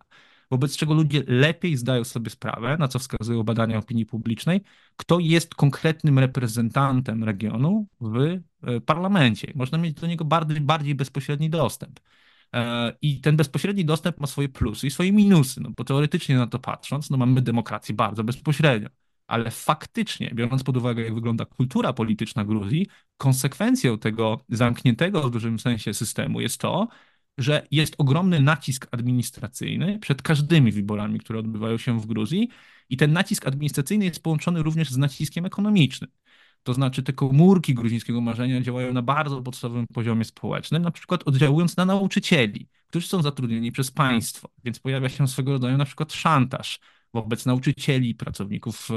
wobec 0.50 0.76
czego 0.76 0.94
ludzie 0.94 1.22
lepiej 1.26 1.76
zdają 1.76 2.04
sobie 2.04 2.30
sprawę, 2.30 2.76
na 2.78 2.88
co 2.88 2.98
wskazują 2.98 3.42
badania 3.42 3.78
opinii 3.78 4.06
publicznej, 4.06 4.60
kto 4.96 5.18
jest 5.18 5.54
konkretnym 5.54 6.18
reprezentantem 6.18 7.24
regionu 7.24 7.86
w 8.00 8.16
e, 8.62 8.80
parlamencie. 8.80 9.52
Można 9.54 9.78
mieć 9.78 9.94
do 9.94 10.06
niego 10.06 10.24
bardziej, 10.24 10.60
bardziej 10.60 10.94
bezpośredni 10.94 11.50
dostęp. 11.50 12.00
E, 12.54 12.92
I 13.02 13.20
ten 13.20 13.36
bezpośredni 13.36 13.84
dostęp 13.84 14.20
ma 14.20 14.26
swoje 14.26 14.48
plusy 14.48 14.86
i 14.86 14.90
swoje 14.90 15.12
minusy, 15.12 15.60
no 15.60 15.70
bo 15.76 15.84
teoretycznie 15.84 16.36
na 16.36 16.46
to 16.46 16.58
patrząc, 16.58 17.10
no 17.10 17.16
mamy 17.16 17.42
demokrację 17.42 17.94
bardzo 17.94 18.24
bezpośrednio. 18.24 18.88
Ale 19.26 19.50
faktycznie, 19.50 20.30
biorąc 20.34 20.62
pod 20.62 20.76
uwagę, 20.76 21.02
jak 21.02 21.14
wygląda 21.14 21.44
kultura 21.44 21.92
polityczna 21.92 22.44
Gruzji, 22.44 22.86
konsekwencją 23.16 23.98
tego 23.98 24.40
zamkniętego 24.48 25.22
w 25.22 25.30
dużym 25.30 25.58
sensie 25.58 25.94
systemu 25.94 26.40
jest 26.40 26.60
to, 26.60 26.88
że 27.38 27.66
jest 27.70 27.94
ogromny 27.98 28.40
nacisk 28.40 28.86
administracyjny 28.90 29.98
przed 29.98 30.22
każdymi 30.22 30.72
wyborami, 30.72 31.18
które 31.18 31.38
odbywają 31.38 31.78
się 31.78 32.00
w 32.00 32.06
Gruzji, 32.06 32.48
i 32.88 32.96
ten 32.96 33.12
nacisk 33.12 33.46
administracyjny 33.46 34.04
jest 34.04 34.22
połączony 34.22 34.62
również 34.62 34.90
z 34.90 34.96
naciskiem 34.96 35.46
ekonomicznym. 35.46 36.10
To 36.62 36.74
znaczy, 36.74 37.02
te 37.02 37.12
komórki 37.12 37.74
gruzińskiego 37.74 38.20
marzenia 38.20 38.60
działają 38.60 38.92
na 38.92 39.02
bardzo 39.02 39.42
podstawowym 39.42 39.86
poziomie 39.94 40.24
społecznym, 40.24 40.82
na 40.82 40.90
przykład 40.90 41.22
oddziałując 41.28 41.76
na 41.76 41.84
nauczycieli, 41.84 42.68
którzy 42.86 43.08
są 43.08 43.22
zatrudnieni 43.22 43.72
przez 43.72 43.90
państwo, 43.90 44.50
więc 44.64 44.78
pojawia 44.78 45.08
się 45.08 45.28
swego 45.28 45.52
rodzaju 45.52 45.76
na 45.76 45.84
przykład 45.84 46.12
szantaż 46.12 46.80
wobec 47.14 47.46
nauczycieli, 47.46 48.14
pracowników 48.14 48.88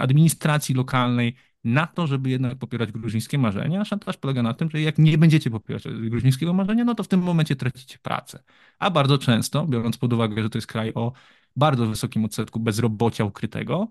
administracji 0.00 0.74
lokalnej, 0.74 1.36
na 1.64 1.86
to, 1.86 2.06
żeby 2.06 2.30
jednak 2.30 2.58
popierać 2.58 2.92
gruzińskie 2.92 3.38
marzenia. 3.38 3.84
Szantaż 3.84 4.16
polega 4.16 4.42
na 4.42 4.54
tym, 4.54 4.70
że 4.70 4.80
jak 4.80 4.98
nie 4.98 5.18
będziecie 5.18 5.50
popierać 5.50 5.82
gruzińskiego 5.88 6.52
marzenia, 6.52 6.84
no 6.84 6.94
to 6.94 7.02
w 7.02 7.08
tym 7.08 7.20
momencie 7.22 7.56
tracicie 7.56 7.98
pracę. 8.02 8.42
A 8.78 8.90
bardzo 8.90 9.18
często, 9.18 9.66
biorąc 9.66 9.98
pod 9.98 10.12
uwagę, 10.12 10.42
że 10.42 10.50
to 10.50 10.58
jest 10.58 10.66
kraj 10.66 10.92
o 10.94 11.12
bardzo 11.56 11.86
wysokim 11.86 12.24
odsetku 12.24 12.60
bezrobocia 12.60 13.24
ukrytego, 13.24 13.88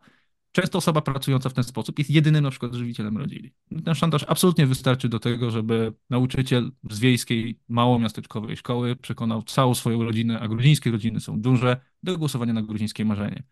często 0.51 0.77
osoba 0.77 1.01
pracująca 1.01 1.49
w 1.49 1.53
ten 1.53 1.63
sposób 1.63 1.99
jest 1.99 2.11
jedynym 2.11 2.43
na 2.43 2.49
przykład 2.49 2.73
żywicielem 2.73 3.17
rodziny. 3.17 3.51
Ten 3.85 3.95
szantaż 3.95 4.25
absolutnie 4.27 4.67
wystarczy 4.67 5.09
do 5.09 5.19
tego, 5.19 5.51
żeby 5.51 5.93
nauczyciel 6.09 6.71
z 6.89 6.99
wiejskiej, 6.99 7.59
małomiasteczkowej 7.67 8.57
szkoły 8.57 8.95
przekonał 8.95 9.43
całą 9.43 9.75
swoją 9.75 10.03
rodzinę, 10.03 10.39
a 10.39 10.47
gruzińskie 10.47 10.91
rodziny 10.91 11.19
są 11.19 11.41
duże, 11.41 11.77
do 12.03 12.17
głosowania 12.17 12.53
na 12.53 12.61
gruzińskie 12.61 13.05
marzenie. 13.05 13.43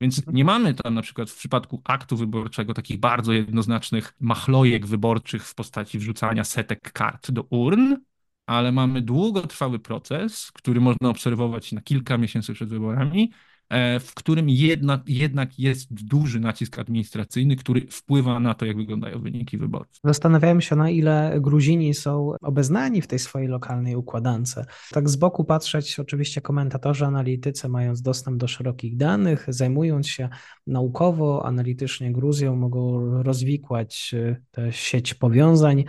Więc 0.00 0.26
nie 0.26 0.44
mamy 0.44 0.74
tam 0.74 0.94
na 0.94 1.02
przykład 1.02 1.30
w 1.30 1.36
przypadku 1.36 1.82
aktu 1.84 2.16
wyborczego 2.16 2.74
takich 2.74 3.00
bardzo 3.00 3.32
jednoznacznych 3.32 4.14
machlojek 4.20 4.86
wyborczych 4.86 5.46
w 5.46 5.54
postaci 5.54 5.98
wrzucania 5.98 6.44
setek 6.44 6.92
kart 6.92 7.30
do 7.30 7.42
urn, 7.50 7.96
ale 8.46 8.72
mamy 8.72 9.02
długotrwały 9.02 9.78
proces, 9.78 10.52
który 10.52 10.80
można 10.80 11.08
obserwować 11.08 11.72
na 11.72 11.80
kilka 11.80 12.18
miesięcy 12.18 12.54
przed 12.54 12.68
wyborami, 12.68 13.32
w 14.00 14.14
którym 14.14 14.48
jednak, 14.48 15.00
jednak 15.06 15.58
jest 15.58 16.04
duży 16.04 16.40
nacisk 16.40 16.78
administracyjny, 16.78 17.56
który 17.56 17.86
wpływa 17.90 18.40
na 18.40 18.54
to, 18.54 18.66
jak 18.66 18.76
wyglądają 18.76 19.20
wyniki 19.20 19.58
wyborów. 19.58 19.86
Zastanawiałem 20.04 20.60
się, 20.60 20.76
na 20.76 20.90
ile 20.90 21.36
Gruzini 21.40 21.94
są 21.94 22.32
obeznani 22.42 23.02
w 23.02 23.06
tej 23.06 23.18
swojej 23.18 23.48
lokalnej 23.48 23.96
układance. 23.96 24.64
Tak 24.92 25.08
z 25.08 25.16
boku 25.16 25.44
patrzeć, 25.44 26.00
oczywiście 26.00 26.40
komentatorzy, 26.40 27.06
analitycy, 27.06 27.68
mając 27.68 28.02
dostęp 28.02 28.36
do 28.36 28.48
szerokich 28.48 28.96
danych, 28.96 29.46
zajmując 29.48 30.08
się 30.08 30.28
naukowo, 30.66 31.46
analitycznie 31.46 32.12
Gruzją, 32.12 32.56
mogą 32.56 33.12
rozwikłać 33.22 34.14
e, 34.14 34.36
tę 34.50 34.72
sieć 34.72 35.14
powiązań. 35.14 35.84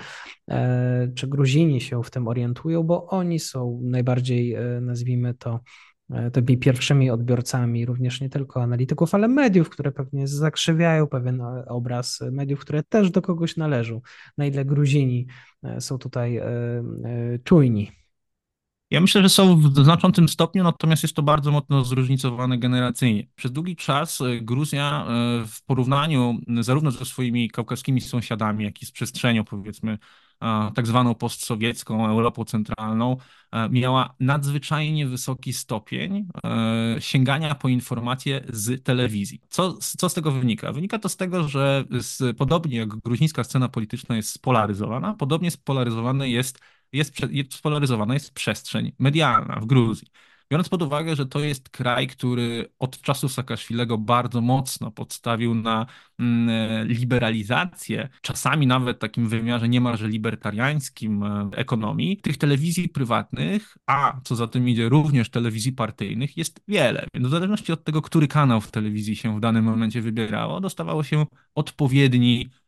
E, 0.50 1.12
czy 1.16 1.28
Gruzini 1.28 1.82
się 1.82 2.04
w 2.04 2.12
tym 2.12 2.28
orientują, 2.28 2.84
bo 2.84 3.08
oni 3.08 3.40
są 3.40 3.80
najbardziej, 3.84 4.56
nazwijmy 4.82 5.34
to, 5.34 5.60
E, 5.60 5.91
tymi 6.34 6.58
pierwszymi 6.58 7.10
odbiorcami, 7.10 7.86
również 7.86 8.22
nie 8.22 8.30
tylko 8.30 8.64
analityków, 8.64 9.16
ale 9.16 9.28
mediów, 9.28 9.70
które 9.70 9.92
pewnie 9.92 10.28
zakrzywiają 10.28 11.08
pewien 11.08 11.42
e, 11.42 11.66
obraz 11.66 12.24
mediów, 12.32 12.60
które 12.60 12.84
też 12.84 13.12
do 13.12 13.22
kogoś 13.22 13.58
należą. 13.58 14.02
Na 14.38 14.46
ile 14.46 14.66
Gruzini 14.66 15.28
e, 15.64 15.82
są 15.82 15.98
tutaj 15.98 16.42
czujni. 17.44 17.92
Ja 18.90 19.02
myślę, 19.02 19.22
że 19.22 19.30
są 19.30 19.62
w 19.62 19.84
znaczącym 19.84 20.30
stopniu, 20.30 20.64
natomiast 20.64 21.04
jest 21.04 21.16
to 21.16 21.24
bardzo 21.24 21.52
mocno 21.52 21.84
zróżnicowane 21.84 22.58
generacyjnie. 22.58 23.28
Przez 23.36 23.52
długi 23.52 23.76
czas 23.76 24.20
Gruzja 24.42 25.06
w 25.48 25.66
porównaniu 25.66 26.38
zarówno 26.62 26.92
ze 26.92 27.06
swoimi 27.06 27.50
kaukaskimi 27.50 28.02
sąsiadami, 28.02 28.64
jak 28.64 28.82
i 28.82 28.86
z 28.86 28.92
przestrzenią, 28.92 29.44
powiedzmy, 29.44 29.98
tak 30.76 30.88
zwaną 30.88 31.16
postsowiecką, 31.16 32.08
Europą 32.08 32.46
Centralną, 32.46 33.18
e, 33.52 33.70
miała 33.70 34.16
nadzwyczajnie 34.20 35.08
wysoki 35.08 35.54
stopień 35.54 36.28
e, 36.46 36.96
sięgania 37.00 37.56
po 37.56 37.70
informacje 37.70 38.46
z 38.50 38.84
telewizji. 38.84 39.42
Co, 39.50 39.74
co 39.74 40.10
z 40.10 40.14
tego 40.14 40.32
wynika? 40.32 40.72
Wynika 40.72 41.00
to 41.00 41.10
z 41.10 41.18
tego, 41.18 41.48
że 41.48 41.86
z, 41.92 42.38
podobnie 42.38 42.78
jak 42.78 42.90
gruzińska 42.90 43.44
scena 43.44 43.70
polityczna 43.70 44.16
jest 44.16 44.30
spolaryzowana, 44.30 45.14
podobnie 45.14 45.52
spolaryzowana 45.52 46.26
jest, 46.26 46.60
jest, 46.94 47.14
jest 47.30 47.54
spolaryzowana 47.54 48.14
jest 48.14 48.34
przestrzeń 48.34 48.92
medialna 49.00 49.60
w 49.60 49.66
Gruzji. 49.66 50.08
Biorąc 50.52 50.70
pod 50.70 50.82
uwagę, 50.82 51.16
że 51.16 51.26
to 51.26 51.40
jest 51.40 51.70
kraj, 51.70 52.08
który 52.08 52.70
od 52.80 53.02
czasu 53.02 53.30
Saakaszwilego 53.30 53.98
bardzo 53.98 54.42
mocno 54.42 54.92
podstawił 54.92 55.56
na 55.56 55.86
mm, 56.20 56.88
liberalizację, 56.88 58.10
czasami 58.22 58.68
nawet 58.68 59.00
takim 59.00 59.30
wymiarze 59.30 59.70
niemalże 59.70 60.08
libertariańskim 60.08 61.24
e, 61.24 61.50
ekonomii, 61.56 62.18
tych 62.18 62.38
telewizji 62.38 62.90
prywatnych, 62.90 63.78
a 63.88 64.20
co 64.24 64.36
za 64.36 64.48
tym 64.48 64.70
idzie 64.70 64.90
również 64.90 65.30
telewizji 65.30 65.72
partyjnych, 65.72 66.38
jest 66.38 66.62
wiele. 66.68 67.06
Więc 67.14 67.28
w 67.28 67.32
zależności 67.32 67.72
od 67.72 67.84
tego, 67.84 68.02
który 68.02 68.28
kanał 68.28 68.62
w 68.62 68.72
telewizji 68.72 69.16
się 69.16 69.38
w 69.38 69.40
danym 69.40 69.66
momencie 69.66 70.02
wybierało, 70.02 70.62
dostawało 70.62 71.04
się 71.04 71.26
odpowiedni 71.56 72.50
E, 72.50 72.61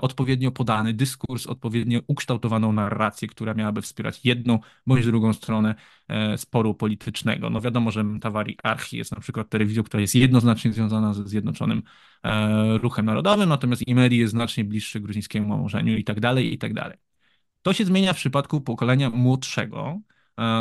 odpowiednio 0.00 0.50
podany 0.50 0.94
dyskurs, 0.94 1.46
odpowiednio 1.46 2.00
ukształtowaną 2.06 2.72
narrację, 2.72 3.28
która 3.28 3.54
miałaby 3.54 3.82
wspierać 3.82 4.24
jedną 4.24 4.58
bądź 4.86 5.06
drugą 5.06 5.32
stronę 5.32 5.74
e, 6.08 6.38
sporu 6.38 6.74
politycznego. 6.74 7.50
No 7.50 7.60
wiadomo, 7.60 7.90
że 7.90 8.04
Tawari 8.20 8.56
Archi 8.62 8.96
jest 8.96 9.12
na 9.12 9.20
przykład 9.20 9.48
telewizją, 9.48 9.82
która 9.82 10.00
jest 10.00 10.14
jednoznacznie 10.14 10.72
związana 10.72 11.14
ze 11.14 11.28
Zjednoczonym 11.28 11.82
e, 12.24 12.78
Ruchem 12.78 13.06
Narodowym, 13.06 13.48
natomiast 13.48 13.88
Imeri 13.88 14.18
jest 14.18 14.30
znacznie 14.30 14.64
bliższy 14.64 15.00
gruzińskiemu 15.00 15.48
małżeniu 15.48 15.96
i 15.96 16.04
tak 16.04 16.20
dalej, 16.20 16.54
i 16.54 16.58
tak 16.58 16.74
dalej. 16.74 16.98
To 17.62 17.72
się 17.72 17.84
zmienia 17.84 18.12
w 18.12 18.16
przypadku 18.16 18.60
pokolenia 18.60 19.10
młodszego, 19.10 20.00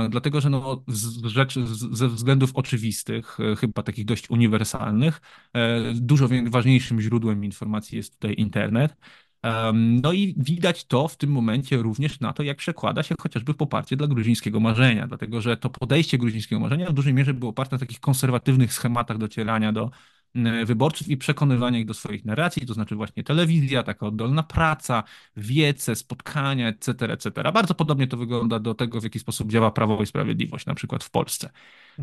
dlatego 0.10 0.42
że 0.42 0.50
no, 0.50 0.84
z 0.88 1.25
rzeczy, 1.25 1.68
ze 1.92 2.08
względów 2.08 2.51
oczywistych, 2.53 3.38
chyba 3.58 3.84
takich 3.84 4.06
dość 4.06 4.30
uniwersalnych, 4.30 5.22
dużo 5.96 6.27
ważniejszym 6.46 7.01
źródłem 7.01 7.44
informacji 7.46 7.98
jest 7.98 8.13
tutaj 8.13 8.36
internet. 8.38 8.96
No 9.74 10.13
i 10.13 10.36
widać 10.38 10.86
to 10.86 11.08
w 11.08 11.18
tym 11.18 11.32
momencie 11.32 11.77
również 11.77 12.20
na 12.20 12.34
to, 12.34 12.44
jak 12.44 12.58
przekłada 12.58 13.03
się 13.03 13.15
chociażby 13.20 13.53
poparcie 13.53 13.96
dla 13.96 14.08
gruzińskiego 14.08 14.60
marzenia, 14.60 15.08
dlatego 15.08 15.42
że 15.42 15.58
to 15.58 15.70
podejście 15.70 16.18
gruzińskiego 16.18 16.60
marzenia 16.60 16.89
w 16.89 16.94
dużej 16.94 17.13
mierze 17.13 17.34
było 17.34 17.51
oparte 17.51 17.75
na 17.75 17.80
takich 17.80 18.00
konserwatywnych 18.00 18.74
schematach 18.74 19.18
docierania 19.18 19.72
do 19.72 19.92
wyborców 20.66 21.08
i 21.08 21.18
przekonywania 21.18 21.80
ich 21.80 21.86
do 21.86 21.94
swoich 21.94 22.25
narracji, 22.25 22.66
to 22.66 22.74
znaczy 22.74 22.96
właśnie 22.96 23.24
telewizja, 23.24 23.84
taka 23.84 24.06
oddolna 24.06 24.44
praca, 24.44 25.04
wiece, 25.38 25.96
spotkania, 25.96 26.68
etc., 26.68 27.13
etc. 27.13 27.52
Bardzo 27.54 27.74
podobnie 27.74 28.08
to 28.08 28.18
wygląda 28.18 28.60
do 28.60 28.74
tego, 28.74 29.02
w 29.02 29.04
jaki 29.04 29.20
sposób 29.20 29.52
działa 29.52 29.72
Prawo 29.72 30.04
i 30.04 30.06
Sprawiedliwość, 30.06 30.66
na 30.66 30.75
przykład 30.75 31.04
w 31.04 31.10
Polsce. 31.10 31.50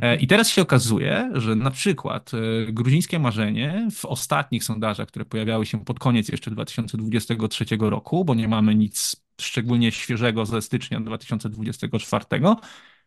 E, 0.00 0.16
I 0.16 0.26
teraz 0.26 0.48
się 0.48 0.62
okazuje, 0.62 1.30
że 1.34 1.56
na 1.56 1.70
przykład 1.70 2.30
e, 2.34 2.72
gruzińskie 2.72 3.18
marzenie 3.18 3.88
w 3.94 4.04
ostatnich 4.04 4.64
sondażach, 4.64 5.08
które 5.08 5.24
pojawiały 5.24 5.66
się 5.66 5.84
pod 5.84 5.98
koniec 5.98 6.28
jeszcze 6.28 6.50
2023 6.50 7.64
roku, 7.80 8.24
bo 8.24 8.34
nie 8.34 8.48
mamy 8.48 8.74
nic 8.74 9.16
szczególnie 9.40 9.92
świeżego 9.92 10.46
ze 10.46 10.62
stycznia 10.62 11.00
2024, 11.00 12.24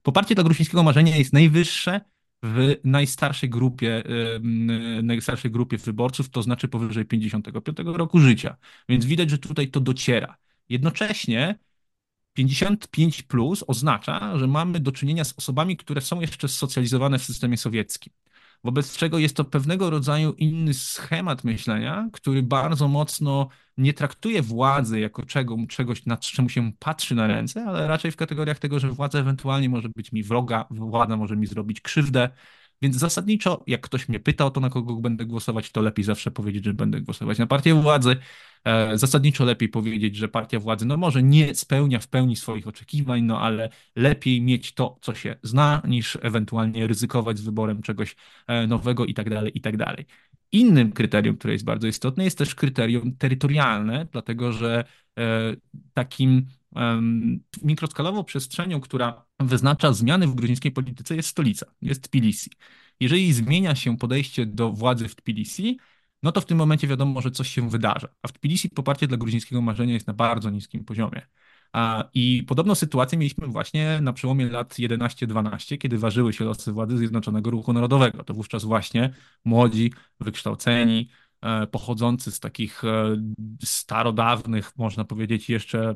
poparcie 0.03 0.35
dla 0.35 0.43
gruzińskiego 0.43 0.83
marzenia 0.83 1.17
jest 1.17 1.33
najwyższe 1.33 2.01
w 2.43 2.75
najstarszej 2.83 3.49
grupie, 3.49 4.03
najstarszej 5.03 5.51
grupie 5.51 5.77
wyborców, 5.77 6.29
to 6.29 6.43
znaczy 6.43 6.67
powyżej 6.67 7.05
55 7.05 7.77
roku 7.85 8.19
życia. 8.19 8.57
Więc 8.89 9.05
widać, 9.05 9.29
że 9.29 9.37
tutaj 9.37 9.67
to 9.67 9.79
dociera. 9.79 10.37
Jednocześnie 10.69 11.59
55 12.33 13.23
plus 13.23 13.63
oznacza, 13.67 14.37
że 14.37 14.47
mamy 14.47 14.79
do 14.79 14.91
czynienia 14.91 15.23
z 15.23 15.33
osobami, 15.37 15.77
które 15.77 16.01
są 16.01 16.21
jeszcze 16.21 16.47
socjalizowane 16.47 17.19
w 17.19 17.23
systemie 17.23 17.57
sowieckim. 17.57 18.13
Wobec 18.63 18.97
czego 18.97 19.19
jest 19.19 19.35
to 19.35 19.45
pewnego 19.45 19.89
rodzaju 19.89 20.33
inny 20.33 20.73
schemat 20.73 21.43
myślenia, 21.43 22.09
który 22.13 22.43
bardzo 22.43 22.87
mocno 22.87 23.49
nie 23.77 23.93
traktuje 23.93 24.41
władzy 24.41 24.99
jako 24.99 25.25
czego, 25.25 25.57
czegoś, 25.69 26.05
nad 26.05 26.21
czemu 26.21 26.49
się 26.49 26.71
patrzy 26.79 27.15
na 27.15 27.27
ręce, 27.27 27.65
ale 27.67 27.87
raczej 27.87 28.11
w 28.11 28.15
kategoriach 28.15 28.59
tego, 28.59 28.79
że 28.79 28.89
władza 28.89 29.19
ewentualnie 29.19 29.69
może 29.69 29.89
być 29.89 30.11
mi 30.11 30.23
wroga, 30.23 30.65
władza 30.71 31.17
może 31.17 31.35
mi 31.37 31.47
zrobić 31.47 31.81
krzywdę. 31.81 32.29
Więc 32.83 32.95
zasadniczo, 32.95 33.63
jak 33.67 33.81
ktoś 33.81 34.09
mnie 34.09 34.19
pyta 34.19 34.45
o 34.45 34.51
to, 34.51 34.59
na 34.59 34.69
kogo 34.69 34.95
będę 34.95 35.25
głosować, 35.25 35.71
to 35.71 35.81
lepiej 35.81 36.05
zawsze 36.05 36.31
powiedzieć, 36.31 36.65
że 36.65 36.73
będę 36.73 37.01
głosować 37.01 37.37
na 37.37 37.47
partię 37.47 37.73
władzy. 37.73 38.15
E, 38.65 38.97
zasadniczo 38.97 39.45
lepiej 39.45 39.69
powiedzieć, 39.69 40.15
że 40.15 40.27
partia 40.27 40.59
władzy, 40.59 40.85
no 40.85 40.97
może 40.97 41.23
nie 41.23 41.55
spełnia 41.55 41.99
w 41.99 42.07
pełni 42.07 42.35
swoich 42.35 42.67
oczekiwań, 42.67 43.23
no 43.23 43.41
ale 43.41 43.69
lepiej 43.95 44.41
mieć 44.41 44.73
to, 44.73 44.97
co 45.01 45.15
się 45.15 45.35
zna, 45.43 45.81
niż 45.87 46.17
ewentualnie 46.21 46.87
ryzykować 46.87 47.37
z 47.37 47.41
wyborem 47.41 47.81
czegoś 47.81 48.15
e, 48.47 48.67
nowego 48.67 49.05
i 49.05 49.13
tak 49.13 49.29
dalej, 49.29 49.51
i 49.57 49.61
tak 49.61 49.77
dalej. 49.77 50.05
Innym 50.51 50.91
kryterium, 50.91 51.37
które 51.37 51.53
jest 51.53 51.65
bardzo 51.65 51.87
istotne, 51.87 52.23
jest 52.23 52.37
też 52.37 52.55
kryterium 52.55 53.15
terytorialne, 53.17 54.07
dlatego 54.11 54.51
że 54.51 54.83
e, 55.19 55.55
takim 55.93 56.45
mikroskalową 57.61 58.23
przestrzenią, 58.23 58.81
która 58.81 59.25
wyznacza 59.39 59.93
zmiany 59.93 60.27
w 60.27 60.35
gruzińskiej 60.35 60.71
polityce 60.71 61.15
jest 61.15 61.29
stolica, 61.29 61.65
jest 61.81 62.03
Tbilisi. 62.03 62.51
Jeżeli 62.99 63.33
zmienia 63.33 63.75
się 63.75 63.97
podejście 63.97 64.45
do 64.45 64.71
władzy 64.71 65.07
w 65.07 65.15
Tbilisi, 65.15 65.79
no 66.23 66.31
to 66.31 66.41
w 66.41 66.45
tym 66.45 66.57
momencie 66.57 66.87
wiadomo, 66.87 67.21
że 67.21 67.31
coś 67.31 67.49
się 67.49 67.69
wydarza. 67.69 68.07
A 68.21 68.27
w 68.27 68.31
Tbilisi 68.31 68.69
poparcie 68.69 69.07
dla 69.07 69.17
gruzińskiego 69.17 69.61
marzenia 69.61 69.93
jest 69.93 70.07
na 70.07 70.13
bardzo 70.13 70.49
niskim 70.49 70.85
poziomie. 70.85 71.21
I 72.13 72.43
podobną 72.47 72.75
sytuację 72.75 73.17
mieliśmy 73.17 73.47
właśnie 73.47 73.99
na 74.01 74.13
przełomie 74.13 74.49
lat 74.49 74.73
11-12, 74.73 75.77
kiedy 75.77 75.97
ważyły 75.97 76.33
się 76.33 76.45
losy 76.45 76.71
władzy 76.71 76.97
Zjednoczonego 76.97 77.51
Ruchu 77.51 77.73
Narodowego. 77.73 78.23
To 78.23 78.33
wówczas 78.33 78.63
właśnie 78.63 79.13
młodzi, 79.45 79.93
wykształceni, 80.19 81.09
pochodzący 81.71 82.31
z 82.31 82.39
takich 82.39 82.83
e, 82.83 83.15
starodawnych, 83.63 84.77
można 84.77 85.05
powiedzieć, 85.05 85.49
jeszcze 85.49 85.95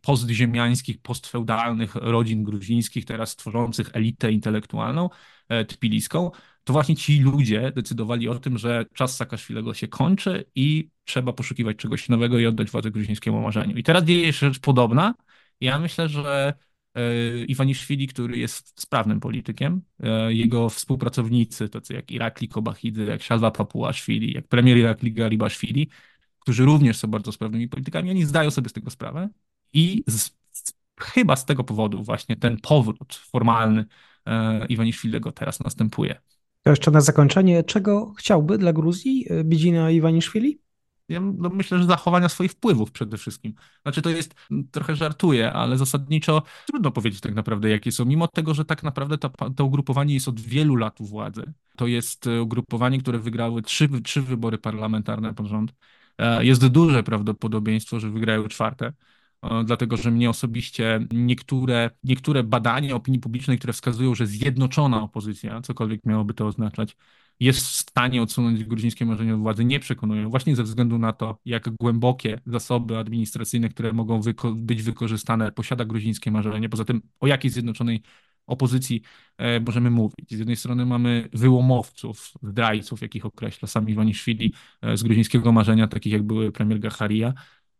postziemiańskich, 0.00 1.02
postfeudalnych 1.02 1.94
rodzin 1.94 2.44
gruzińskich, 2.44 3.04
teraz 3.04 3.36
tworzących 3.36 3.90
elitę 3.92 4.32
intelektualną 4.32 5.10
e, 5.48 5.64
tpiliską, 5.64 6.30
to 6.64 6.72
właśnie 6.72 6.96
ci 6.96 7.20
ludzie 7.20 7.72
decydowali 7.74 8.28
o 8.28 8.38
tym, 8.38 8.58
że 8.58 8.86
czas 8.94 9.16
Saakaszwilego 9.16 9.74
się 9.74 9.88
kończy 9.88 10.44
i 10.54 10.90
trzeba 11.04 11.32
poszukiwać 11.32 11.76
czegoś 11.76 12.08
nowego 12.08 12.38
i 12.38 12.46
oddać 12.46 12.70
władzę 12.70 12.90
gruzińskiemu 12.90 13.40
marzeniu. 13.40 13.76
I 13.76 13.82
teraz 13.82 14.04
dzieje 14.04 14.32
się 14.32 14.46
rzecz 14.46 14.58
podobna. 14.60 15.14
Ja 15.60 15.78
myślę, 15.78 16.08
że 16.08 16.54
e, 16.58 16.67
Iwaniszwili, 17.48 18.08
który 18.08 18.38
jest 18.38 18.80
sprawnym 18.80 19.20
politykiem, 19.20 19.82
e, 20.00 20.32
jego 20.32 20.68
współpracownicy, 20.68 21.68
tacy 21.68 21.94
jak 21.94 22.10
Irakli 22.10 22.48
Kobachidy, 22.48 23.04
jak 23.04 23.22
Szalwa 23.22 23.50
Papuaszwili, 23.50 24.32
jak 24.32 24.48
premier 24.48 24.78
Irakli 24.78 25.12
Garibaszwili, 25.12 25.88
którzy 26.38 26.64
również 26.64 26.96
są 26.96 27.08
bardzo 27.08 27.32
sprawnymi 27.32 27.68
politykami, 27.68 28.10
oni 28.10 28.24
zdają 28.24 28.50
sobie 28.50 28.68
z 28.68 28.72
tego 28.72 28.90
sprawę 28.90 29.28
i 29.72 30.04
z, 30.06 30.30
chyba 31.00 31.36
z 31.36 31.44
tego 31.44 31.64
powodu 31.64 32.02
właśnie 32.02 32.36
ten 32.36 32.56
powrót 32.56 33.14
formalny 33.14 33.84
e, 34.26 34.66
Iwaniszwilego 34.66 35.32
teraz 35.32 35.60
następuje. 35.60 36.20
To 36.62 36.70
jeszcze 36.70 36.90
na 36.90 37.00
zakończenie, 37.00 37.64
czego 37.64 38.12
chciałby 38.12 38.58
dla 38.58 38.72
Gruzji 38.72 39.26
e, 39.30 39.44
Bidzina 39.44 39.90
Iwaniszwili? 39.90 40.60
Ja 41.08 41.20
no 41.20 41.48
myślę, 41.48 41.78
że 41.78 41.84
zachowania 41.84 42.28
swoich 42.28 42.52
wpływów 42.52 42.92
przede 42.92 43.16
wszystkim. 43.18 43.54
Znaczy 43.82 44.02
to 44.02 44.10
jest, 44.10 44.34
trochę 44.70 44.96
żartuję, 44.96 45.52
ale 45.52 45.78
zasadniczo 45.78 46.42
trudno 46.66 46.90
powiedzieć 46.90 47.20
tak 47.20 47.34
naprawdę 47.34 47.70
jakie 47.70 47.92
są, 47.92 48.04
mimo 48.04 48.28
tego, 48.28 48.54
że 48.54 48.64
tak 48.64 48.82
naprawdę 48.82 49.18
to, 49.56 49.64
ugrupowanie 49.64 50.14
jest 50.14 50.28
od 50.28 50.40
wielu 50.40 50.76
lat 50.76 51.00
u 51.00 51.04
władzy. 51.04 51.52
To 51.76 51.86
jest 51.86 52.26
e, 52.26 52.42
ugrupowanie, 52.42 52.98
które 52.98 53.18
wygrały 53.18 53.62
trzy, 53.62 53.88
trzy 54.02 54.22
wybory 54.22 54.58
parlamentarne 54.58 55.34
pod 55.34 55.46
rząd. 55.46 55.74
E, 56.18 56.44
jest 56.44 56.66
duże 56.66 57.02
prawdopodobieństwo, 57.02 58.00
że 58.00 58.10
wygrają 58.10 58.48
czwarte 58.48 58.92
dlatego 59.64 59.96
że 59.96 60.10
mnie 60.10 60.30
osobiście 60.30 61.06
niektóre, 61.12 61.90
niektóre 62.04 62.42
badania 62.42 62.94
opinii 62.94 63.20
publicznej, 63.20 63.58
które 63.58 63.72
wskazują, 63.72 64.14
że 64.14 64.26
zjednoczona 64.26 65.02
opozycja, 65.02 65.60
cokolwiek 65.60 66.06
miałoby 66.06 66.34
to 66.34 66.46
oznaczać, 66.46 66.96
jest 67.40 67.60
w 67.60 67.70
stanie 67.70 68.22
odsunąć 68.22 68.64
gruzińskie 68.64 69.06
marzenie 69.06 69.34
od 69.34 69.40
władzy, 69.40 69.64
nie 69.64 69.80
przekonują, 69.80 70.30
właśnie 70.30 70.56
ze 70.56 70.62
względu 70.62 70.98
na 70.98 71.12
to, 71.12 71.38
jak 71.44 71.70
głębokie 71.70 72.40
zasoby 72.46 72.98
administracyjne, 72.98 73.68
które 73.68 73.92
mogą 73.92 74.20
wyko 74.20 74.52
być 74.52 74.82
wykorzystane, 74.82 75.52
posiada 75.52 75.84
gruzińskie 75.84 76.30
marzenie. 76.30 76.68
Poza 76.68 76.84
tym, 76.84 77.02
o 77.20 77.26
jakiej 77.26 77.50
zjednoczonej 77.50 78.02
opozycji 78.46 79.02
e, 79.38 79.60
możemy 79.60 79.90
mówić. 79.90 80.30
Z 80.30 80.38
jednej 80.38 80.56
strony 80.56 80.86
mamy 80.86 81.28
wyłomowców, 81.32 82.32
zdrajców, 82.42 83.02
jakich 83.02 83.26
określa 83.26 83.68
sam 83.68 83.88
Iwaniszwili 83.88 84.54
e, 84.82 84.96
z 84.96 85.02
gruzińskiego 85.02 85.52
marzenia, 85.52 85.88
takich 85.88 86.12
jak 86.12 86.22
były 86.22 86.52
premier 86.52 86.78
Gacharia, 86.80 87.34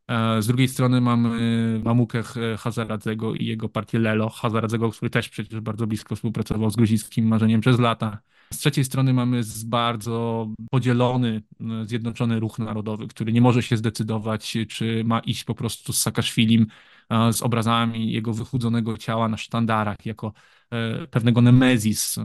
E, 0.09 0.43
z 0.43 0.47
drugiej 0.47 0.69
strony 0.69 1.01
mamy 1.01 1.81
Mamukę 1.85 2.23
Hazaradzego 2.59 3.35
i 3.35 3.47
jego 3.47 3.69
partię 3.69 3.99
Lelo 3.99 4.29
Hazaradzego, 4.29 4.91
który 4.91 5.11
też 5.11 5.29
przecież 5.29 5.61
bardzo 5.61 5.87
blisko 5.87 6.17
współpracował 6.17 6.71
z 6.71 6.77
gruzińskim 6.77 7.27
marzeniem 7.27 7.61
przez 7.61 7.79
lata. 7.79 8.19
Z 8.53 8.59
trzeciej 8.59 8.85
strony 8.85 9.13
mamy 9.13 9.41
bardzo 9.67 10.49
podzielony, 10.71 11.43
e, 11.61 11.87
zjednoczony 11.87 12.41
ruch 12.41 12.59
narodowy, 12.59 13.09
który 13.09 13.33
nie 13.33 13.41
może 13.41 13.63
się 13.63 13.77
zdecydować, 13.77 14.57
czy 14.69 15.05
ma 15.05 15.21
iść 15.21 15.45
po 15.45 15.55
prostu 15.55 15.93
z 15.93 16.01
Sakaszwilim, 16.01 16.67
e, 17.11 17.33
z 17.33 17.43
obrazami 17.43 18.13
jego 18.13 18.35
wychudzonego 18.35 18.97
ciała 18.99 19.29
na 19.29 19.37
sztandarach, 19.37 20.07
jako 20.07 20.33
E, 20.73 21.07
pewnego 21.07 21.41
nemezis 21.41 22.17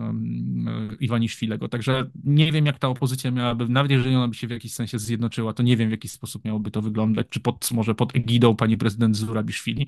Iwaniszwilego. 1.00 1.70
Także 1.70 2.10
nie 2.24 2.52
wiem, 2.52 2.66
jak 2.66 2.80
ta 2.80 2.88
opozycja 2.88 3.32
miałaby, 3.32 3.70
nawet 3.70 3.92
jeżeli 3.92 4.16
ona 4.16 4.28
by 4.28 4.36
się 4.36 4.48
w 4.48 4.52
jakiś 4.52 4.74
sensie 4.74 5.00
zjednoczyła, 5.00 5.54
to 5.54 5.64
nie 5.64 5.78
wiem, 5.78 5.90
w 5.90 5.92
jaki 5.92 6.10
sposób 6.10 6.46
miałoby 6.46 6.72
to 6.72 6.82
wyglądać, 6.82 7.28
czy 7.30 7.40
pod, 7.40 7.72
może 7.72 7.96
pod 7.96 8.16
egidą 8.16 8.56
pani 8.56 8.78
prezydent 8.78 9.16
Zurabiszwili, 9.16 9.88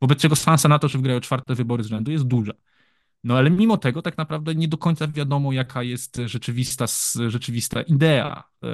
wobec 0.00 0.18
czego 0.18 0.36
szansa 0.36 0.68
na 0.68 0.78
to, 0.78 0.88
że 0.88 0.98
wygrają 0.98 1.20
czwarte 1.20 1.54
wybory 1.54 1.82
z 1.82 1.86
rzędu 1.86 2.10
jest 2.10 2.24
duża. 2.24 2.52
No 3.24 3.38
ale 3.38 3.50
mimo 3.50 3.76
tego 3.76 4.02
tak 4.02 4.18
naprawdę 4.18 4.54
nie 4.54 4.68
do 4.68 4.78
końca 4.78 5.08
wiadomo, 5.08 5.52
jaka 5.52 5.82
jest 5.82 6.20
rzeczywista, 6.26 6.86
rzeczywista 7.28 7.82
idea 7.82 8.44
e, 8.62 8.68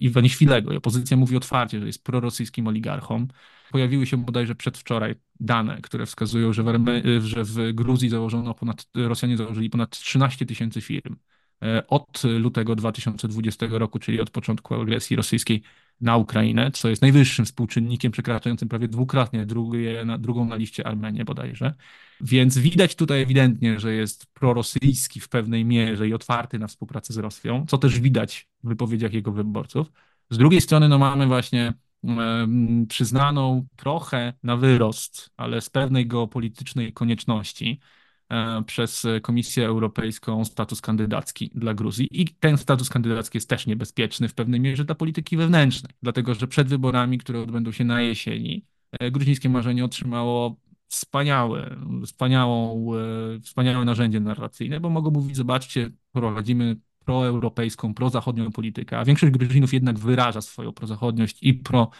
Iwaniszwilego. 0.00 0.72
I 0.72 0.76
opozycja 0.76 1.16
mówi 1.16 1.36
otwarcie, 1.36 1.80
że 1.80 1.86
jest 1.86 2.04
prorosyjskim 2.04 2.66
oligarchą. 2.66 3.26
Pojawiły 3.70 4.06
się 4.06 4.16
bodajże 4.16 4.54
przedwczoraj 4.54 5.14
dane, 5.40 5.80
które 5.82 6.06
wskazują, 6.06 6.52
że 6.52 6.62
w, 6.62 7.24
że 7.24 7.44
w 7.44 7.72
Gruzji 7.72 8.08
założono 8.08 8.54
ponad, 8.54 8.86
Rosjanie 8.94 9.36
założyli 9.36 9.70
ponad 9.70 9.90
13 9.90 10.46
tysięcy 10.46 10.80
firm. 10.80 11.16
E, 11.62 11.86
od 11.86 12.22
lutego 12.24 12.76
2020 12.76 13.66
roku, 13.70 13.98
czyli 13.98 14.20
od 14.20 14.30
początku 14.30 14.74
agresji 14.74 15.16
rosyjskiej 15.16 15.62
na 16.00 16.16
Ukrainę, 16.16 16.70
co 16.70 16.88
jest 16.88 17.02
najwyższym 17.02 17.44
współczynnikiem, 17.44 18.12
przekraczającym 18.12 18.68
prawie 18.68 18.88
dwukrotnie 18.88 19.46
drugie, 19.46 20.04
na, 20.04 20.18
drugą 20.18 20.44
na 20.44 20.56
liście 20.56 20.86
Armenię 20.86 21.24
bodajże. 21.24 21.74
Więc 22.20 22.58
widać 22.58 22.94
tutaj 22.94 23.22
ewidentnie, 23.22 23.80
że 23.80 23.94
jest 23.94 24.26
prorosyjski 24.26 25.20
w 25.20 25.28
pewnej 25.28 25.64
mierze 25.64 26.08
i 26.08 26.14
otwarty 26.14 26.58
na 26.58 26.66
współpracę 26.66 27.12
z 27.12 27.18
Rosją, 27.18 27.66
co 27.68 27.78
też 27.78 28.00
widać 28.00 28.48
w 28.64 28.68
wypowiedziach 28.68 29.12
jego 29.12 29.32
wyborców. 29.32 29.92
Z 30.30 30.38
drugiej 30.38 30.60
strony 30.60 30.88
no, 30.88 30.98
mamy 30.98 31.26
właśnie 31.26 31.72
przyznaną 32.88 33.66
trochę 33.76 34.32
na 34.42 34.56
wyrost, 34.56 35.30
ale 35.36 35.60
z 35.60 35.70
pewnej 35.70 36.06
geopolitycznej 36.06 36.92
konieczności 36.92 37.80
E, 38.28 38.62
przez 38.66 39.06
Komisję 39.22 39.66
Europejską 39.66 40.44
status 40.44 40.80
kandydacki 40.80 41.50
dla 41.54 41.74
Gruzji. 41.74 42.08
I 42.20 42.28
ten 42.28 42.58
status 42.58 42.88
kandydacki 42.88 43.36
jest 43.36 43.48
też 43.48 43.66
niebezpieczny 43.66 44.28
w 44.28 44.34
pewnej 44.34 44.60
mierze 44.60 44.84
dla 44.84 44.94
polityki 44.94 45.36
wewnętrznej, 45.36 45.92
dlatego 46.02 46.34
że 46.34 46.46
przed 46.46 46.68
wyborami, 46.68 47.18
które 47.18 47.40
odbędą 47.40 47.72
się 47.72 47.84
na 47.84 48.02
jesieni, 48.02 48.64
e, 48.92 49.10
gruzińskie 49.10 49.48
marzenie 49.48 49.84
otrzymało 49.84 50.56
wspaniałe, 50.88 51.76
wspaniałą, 52.06 52.90
e, 53.36 53.40
wspaniałe 53.40 53.84
narzędzie 53.84 54.20
narracyjne, 54.20 54.80
bo 54.80 54.90
mogą 54.90 55.10
mówić, 55.10 55.36
zobaczcie, 55.36 55.90
prowadzimy 56.12 56.76
proeuropejską, 57.04 57.94
prozachodnią 57.94 58.52
politykę, 58.52 58.98
a 58.98 59.04
większość 59.04 59.32
Gruzinów 59.32 59.74
jednak 59.74 59.98
wyraża 59.98 60.40
swoją 60.40 60.72
prozachodniość 60.72 61.42
i 61.42 61.54
pro 61.54 61.90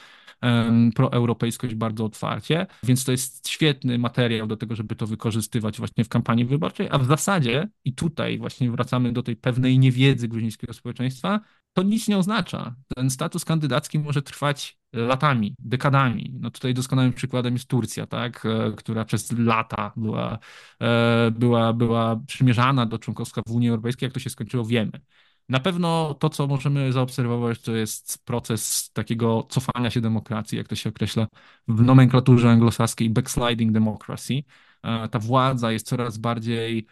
proeuropejskość 0.95 1.75
bardzo 1.75 2.05
otwarcie, 2.05 2.67
więc 2.83 3.05
to 3.05 3.13
jest 3.13 3.49
świetny 3.49 3.99
materiał 3.99 4.47
do 4.47 4.57
tego, 4.57 4.77
żeby 4.77 4.97
to 4.97 5.07
wykorzystywać 5.07 5.79
właśnie 5.79 6.05
w 6.05 6.09
kampanii 6.09 6.45
wyborczej, 6.45 6.89
a 6.91 6.99
w 6.99 7.07
zasadzie, 7.07 7.69
i 7.85 7.93
tutaj 7.95 8.39
właśnie 8.39 8.71
wracamy 8.71 9.13
do 9.13 9.23
tej 9.23 9.37
pewnej 9.37 9.79
niewiedzy 9.79 10.29
gruzińskiego 10.29 10.73
społeczeństwa, 10.73 11.41
to 11.75 11.83
nic 11.83 12.09
nie 12.09 12.19
oznacza. 12.19 12.75
Ten 12.97 13.11
status 13.11 13.45
kandydacki 13.45 13.99
może 13.99 14.23
trwać 14.23 14.79
latami, 14.93 15.55
dekadami. 15.59 16.35
No 16.41 16.51
tutaj 16.51 16.75
doskonałym 16.75 17.13
przykładem 17.13 17.55
jest 17.55 17.69
Turcja, 17.69 18.07
tak, 18.07 18.47
e, 18.47 18.73
która 18.77 19.05
przez 19.05 19.33
lata 19.33 19.93
była, 19.97 20.39
e, 20.81 21.31
była, 21.31 21.73
była 21.73 22.17
przymierzana 22.27 22.87
do 22.87 22.99
członkostwa 22.99 23.43
w 23.47 23.51
Unii 23.51 23.69
Europejskiej. 23.69 24.07
Jak 24.07 24.13
to 24.13 24.21
się 24.21 24.31
skończyło, 24.31 24.65
wiemy. 24.65 25.01
Na 25.49 25.61
pewno 25.61 26.15
to, 26.15 26.29
co 26.31 26.47
możemy 26.47 26.93
zaobserwować, 26.93 27.61
to 27.61 27.77
jest 27.77 28.25
proces 28.25 28.91
takiego 28.93 29.47
cofania 29.49 29.91
się 29.91 30.01
demokracji, 30.01 30.59
jak 30.59 30.69
to 30.69 30.77
się 30.77 30.91
określa 30.91 31.27
w 31.69 31.83
nomenklaturze 31.83 32.51
anglosaskiej, 32.51 33.11
backsliding 33.11 33.73
democracy. 33.73 34.43
E, 34.83 35.09
ta 35.09 35.19
władza 35.19 35.73
jest 35.73 35.87
coraz 35.87 36.19
bardziej 36.19 36.87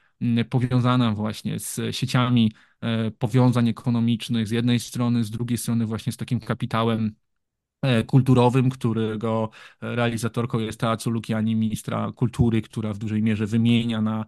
powiązana 0.51 1.13
właśnie 1.13 1.59
z 1.59 1.97
sieciami 1.97 2.53
e, 2.81 3.11
powiązań 3.11 3.69
ekonomicznych 3.69 4.49
z 4.49 4.51
jednej 4.51 4.81
strony, 4.81 5.25
z 5.25 5.31
drugiej 5.31 5.59
strony 5.59 5.87
właśnie 5.87 6.13
z 6.13 6.17
takim 6.17 6.41
kapitałem 6.41 7.15
e, 7.83 8.05
kulturowym, 8.05 8.71
którego 8.71 9.51
realizatorką 9.81 10.59
jest 10.59 10.81
Teatru 10.81 11.13
Lukiani, 11.13 11.57
ministra 11.57 12.13
kultury, 12.13 12.63
która 12.63 12.93
w 12.93 12.99
dużej 12.99 13.23
mierze 13.23 13.47
wymienia 13.47 14.01
na 14.03 14.27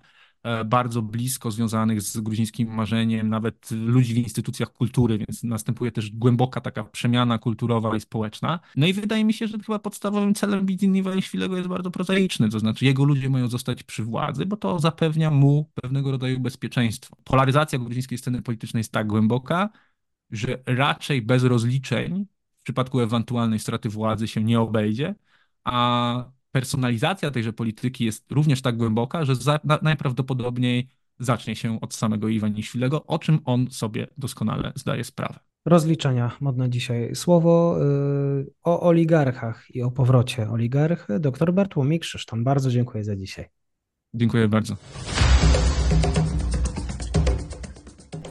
bardzo 0.64 1.02
blisko 1.02 1.50
związanych 1.50 2.02
z 2.02 2.20
gruzińskim 2.20 2.74
marzeniem, 2.74 3.28
nawet 3.28 3.70
ludzi 3.70 4.14
w 4.14 4.18
instytucjach 4.18 4.72
kultury, 4.72 5.18
więc 5.18 5.44
następuje 5.44 5.92
też 5.92 6.10
głęboka 6.10 6.60
taka 6.60 6.84
przemiana 6.84 7.38
kulturowa 7.38 7.96
i 7.96 8.00
społeczna. 8.00 8.60
No 8.76 8.86
i 8.86 8.92
wydaje 8.92 9.24
mi 9.24 9.32
się, 9.32 9.46
że 9.46 9.58
chyba 9.58 9.78
podstawowym 9.78 10.34
celem 10.34 10.66
Widziny 10.66 10.98
Iwaniszwilego 10.98 11.56
jest 11.56 11.68
bardzo 11.68 11.90
prozaiczny, 11.90 12.48
to 12.48 12.58
znaczy 12.60 12.84
jego 12.84 13.04
ludzie 13.04 13.30
mają 13.30 13.48
zostać 13.48 13.82
przy 13.82 14.04
władzy, 14.04 14.46
bo 14.46 14.56
to 14.56 14.78
zapewnia 14.78 15.30
mu 15.30 15.70
pewnego 15.74 16.10
rodzaju 16.10 16.40
bezpieczeństwo. 16.40 17.16
Polaryzacja 17.24 17.78
gruzińskiej 17.78 18.18
sceny 18.18 18.42
politycznej 18.42 18.80
jest 18.80 18.92
tak 18.92 19.06
głęboka, 19.06 19.70
że 20.30 20.58
raczej 20.66 21.22
bez 21.22 21.44
rozliczeń 21.44 22.26
w 22.60 22.62
przypadku 22.62 23.00
ewentualnej 23.00 23.58
straty 23.58 23.88
władzy 23.88 24.28
się 24.28 24.44
nie 24.44 24.60
obejdzie, 24.60 25.14
a 25.64 26.34
personalizacja 26.54 27.30
tejże 27.30 27.52
polityki 27.52 28.04
jest 28.04 28.32
również 28.32 28.62
tak 28.62 28.76
głęboka, 28.76 29.24
że 29.24 29.36
za, 29.36 29.60
na, 29.64 29.78
najprawdopodobniej 29.82 30.88
zacznie 31.18 31.56
się 31.56 31.80
od 31.80 31.94
samego 31.94 32.28
Iwaniszwilego, 32.28 33.06
o 33.06 33.18
czym 33.18 33.38
on 33.44 33.70
sobie 33.70 34.06
doskonale 34.18 34.72
zdaje 34.74 35.04
sprawę. 35.04 35.38
Rozliczenia, 35.66 36.30
modne 36.40 36.70
dzisiaj 36.70 37.14
słowo. 37.14 37.78
Yy, 37.78 38.50
o 38.62 38.80
oligarchach 38.80 39.66
i 39.70 39.82
o 39.82 39.90
powrocie 39.90 40.50
oligarchy. 40.50 41.20
Dr 41.20 41.54
Bartłomiej 41.54 42.00
Krzysztof, 42.00 42.38
bardzo 42.42 42.70
dziękuję 42.70 43.04
za 43.04 43.16
dzisiaj. 43.16 43.48
Dziękuję 44.14 44.48
bardzo. 44.48 44.76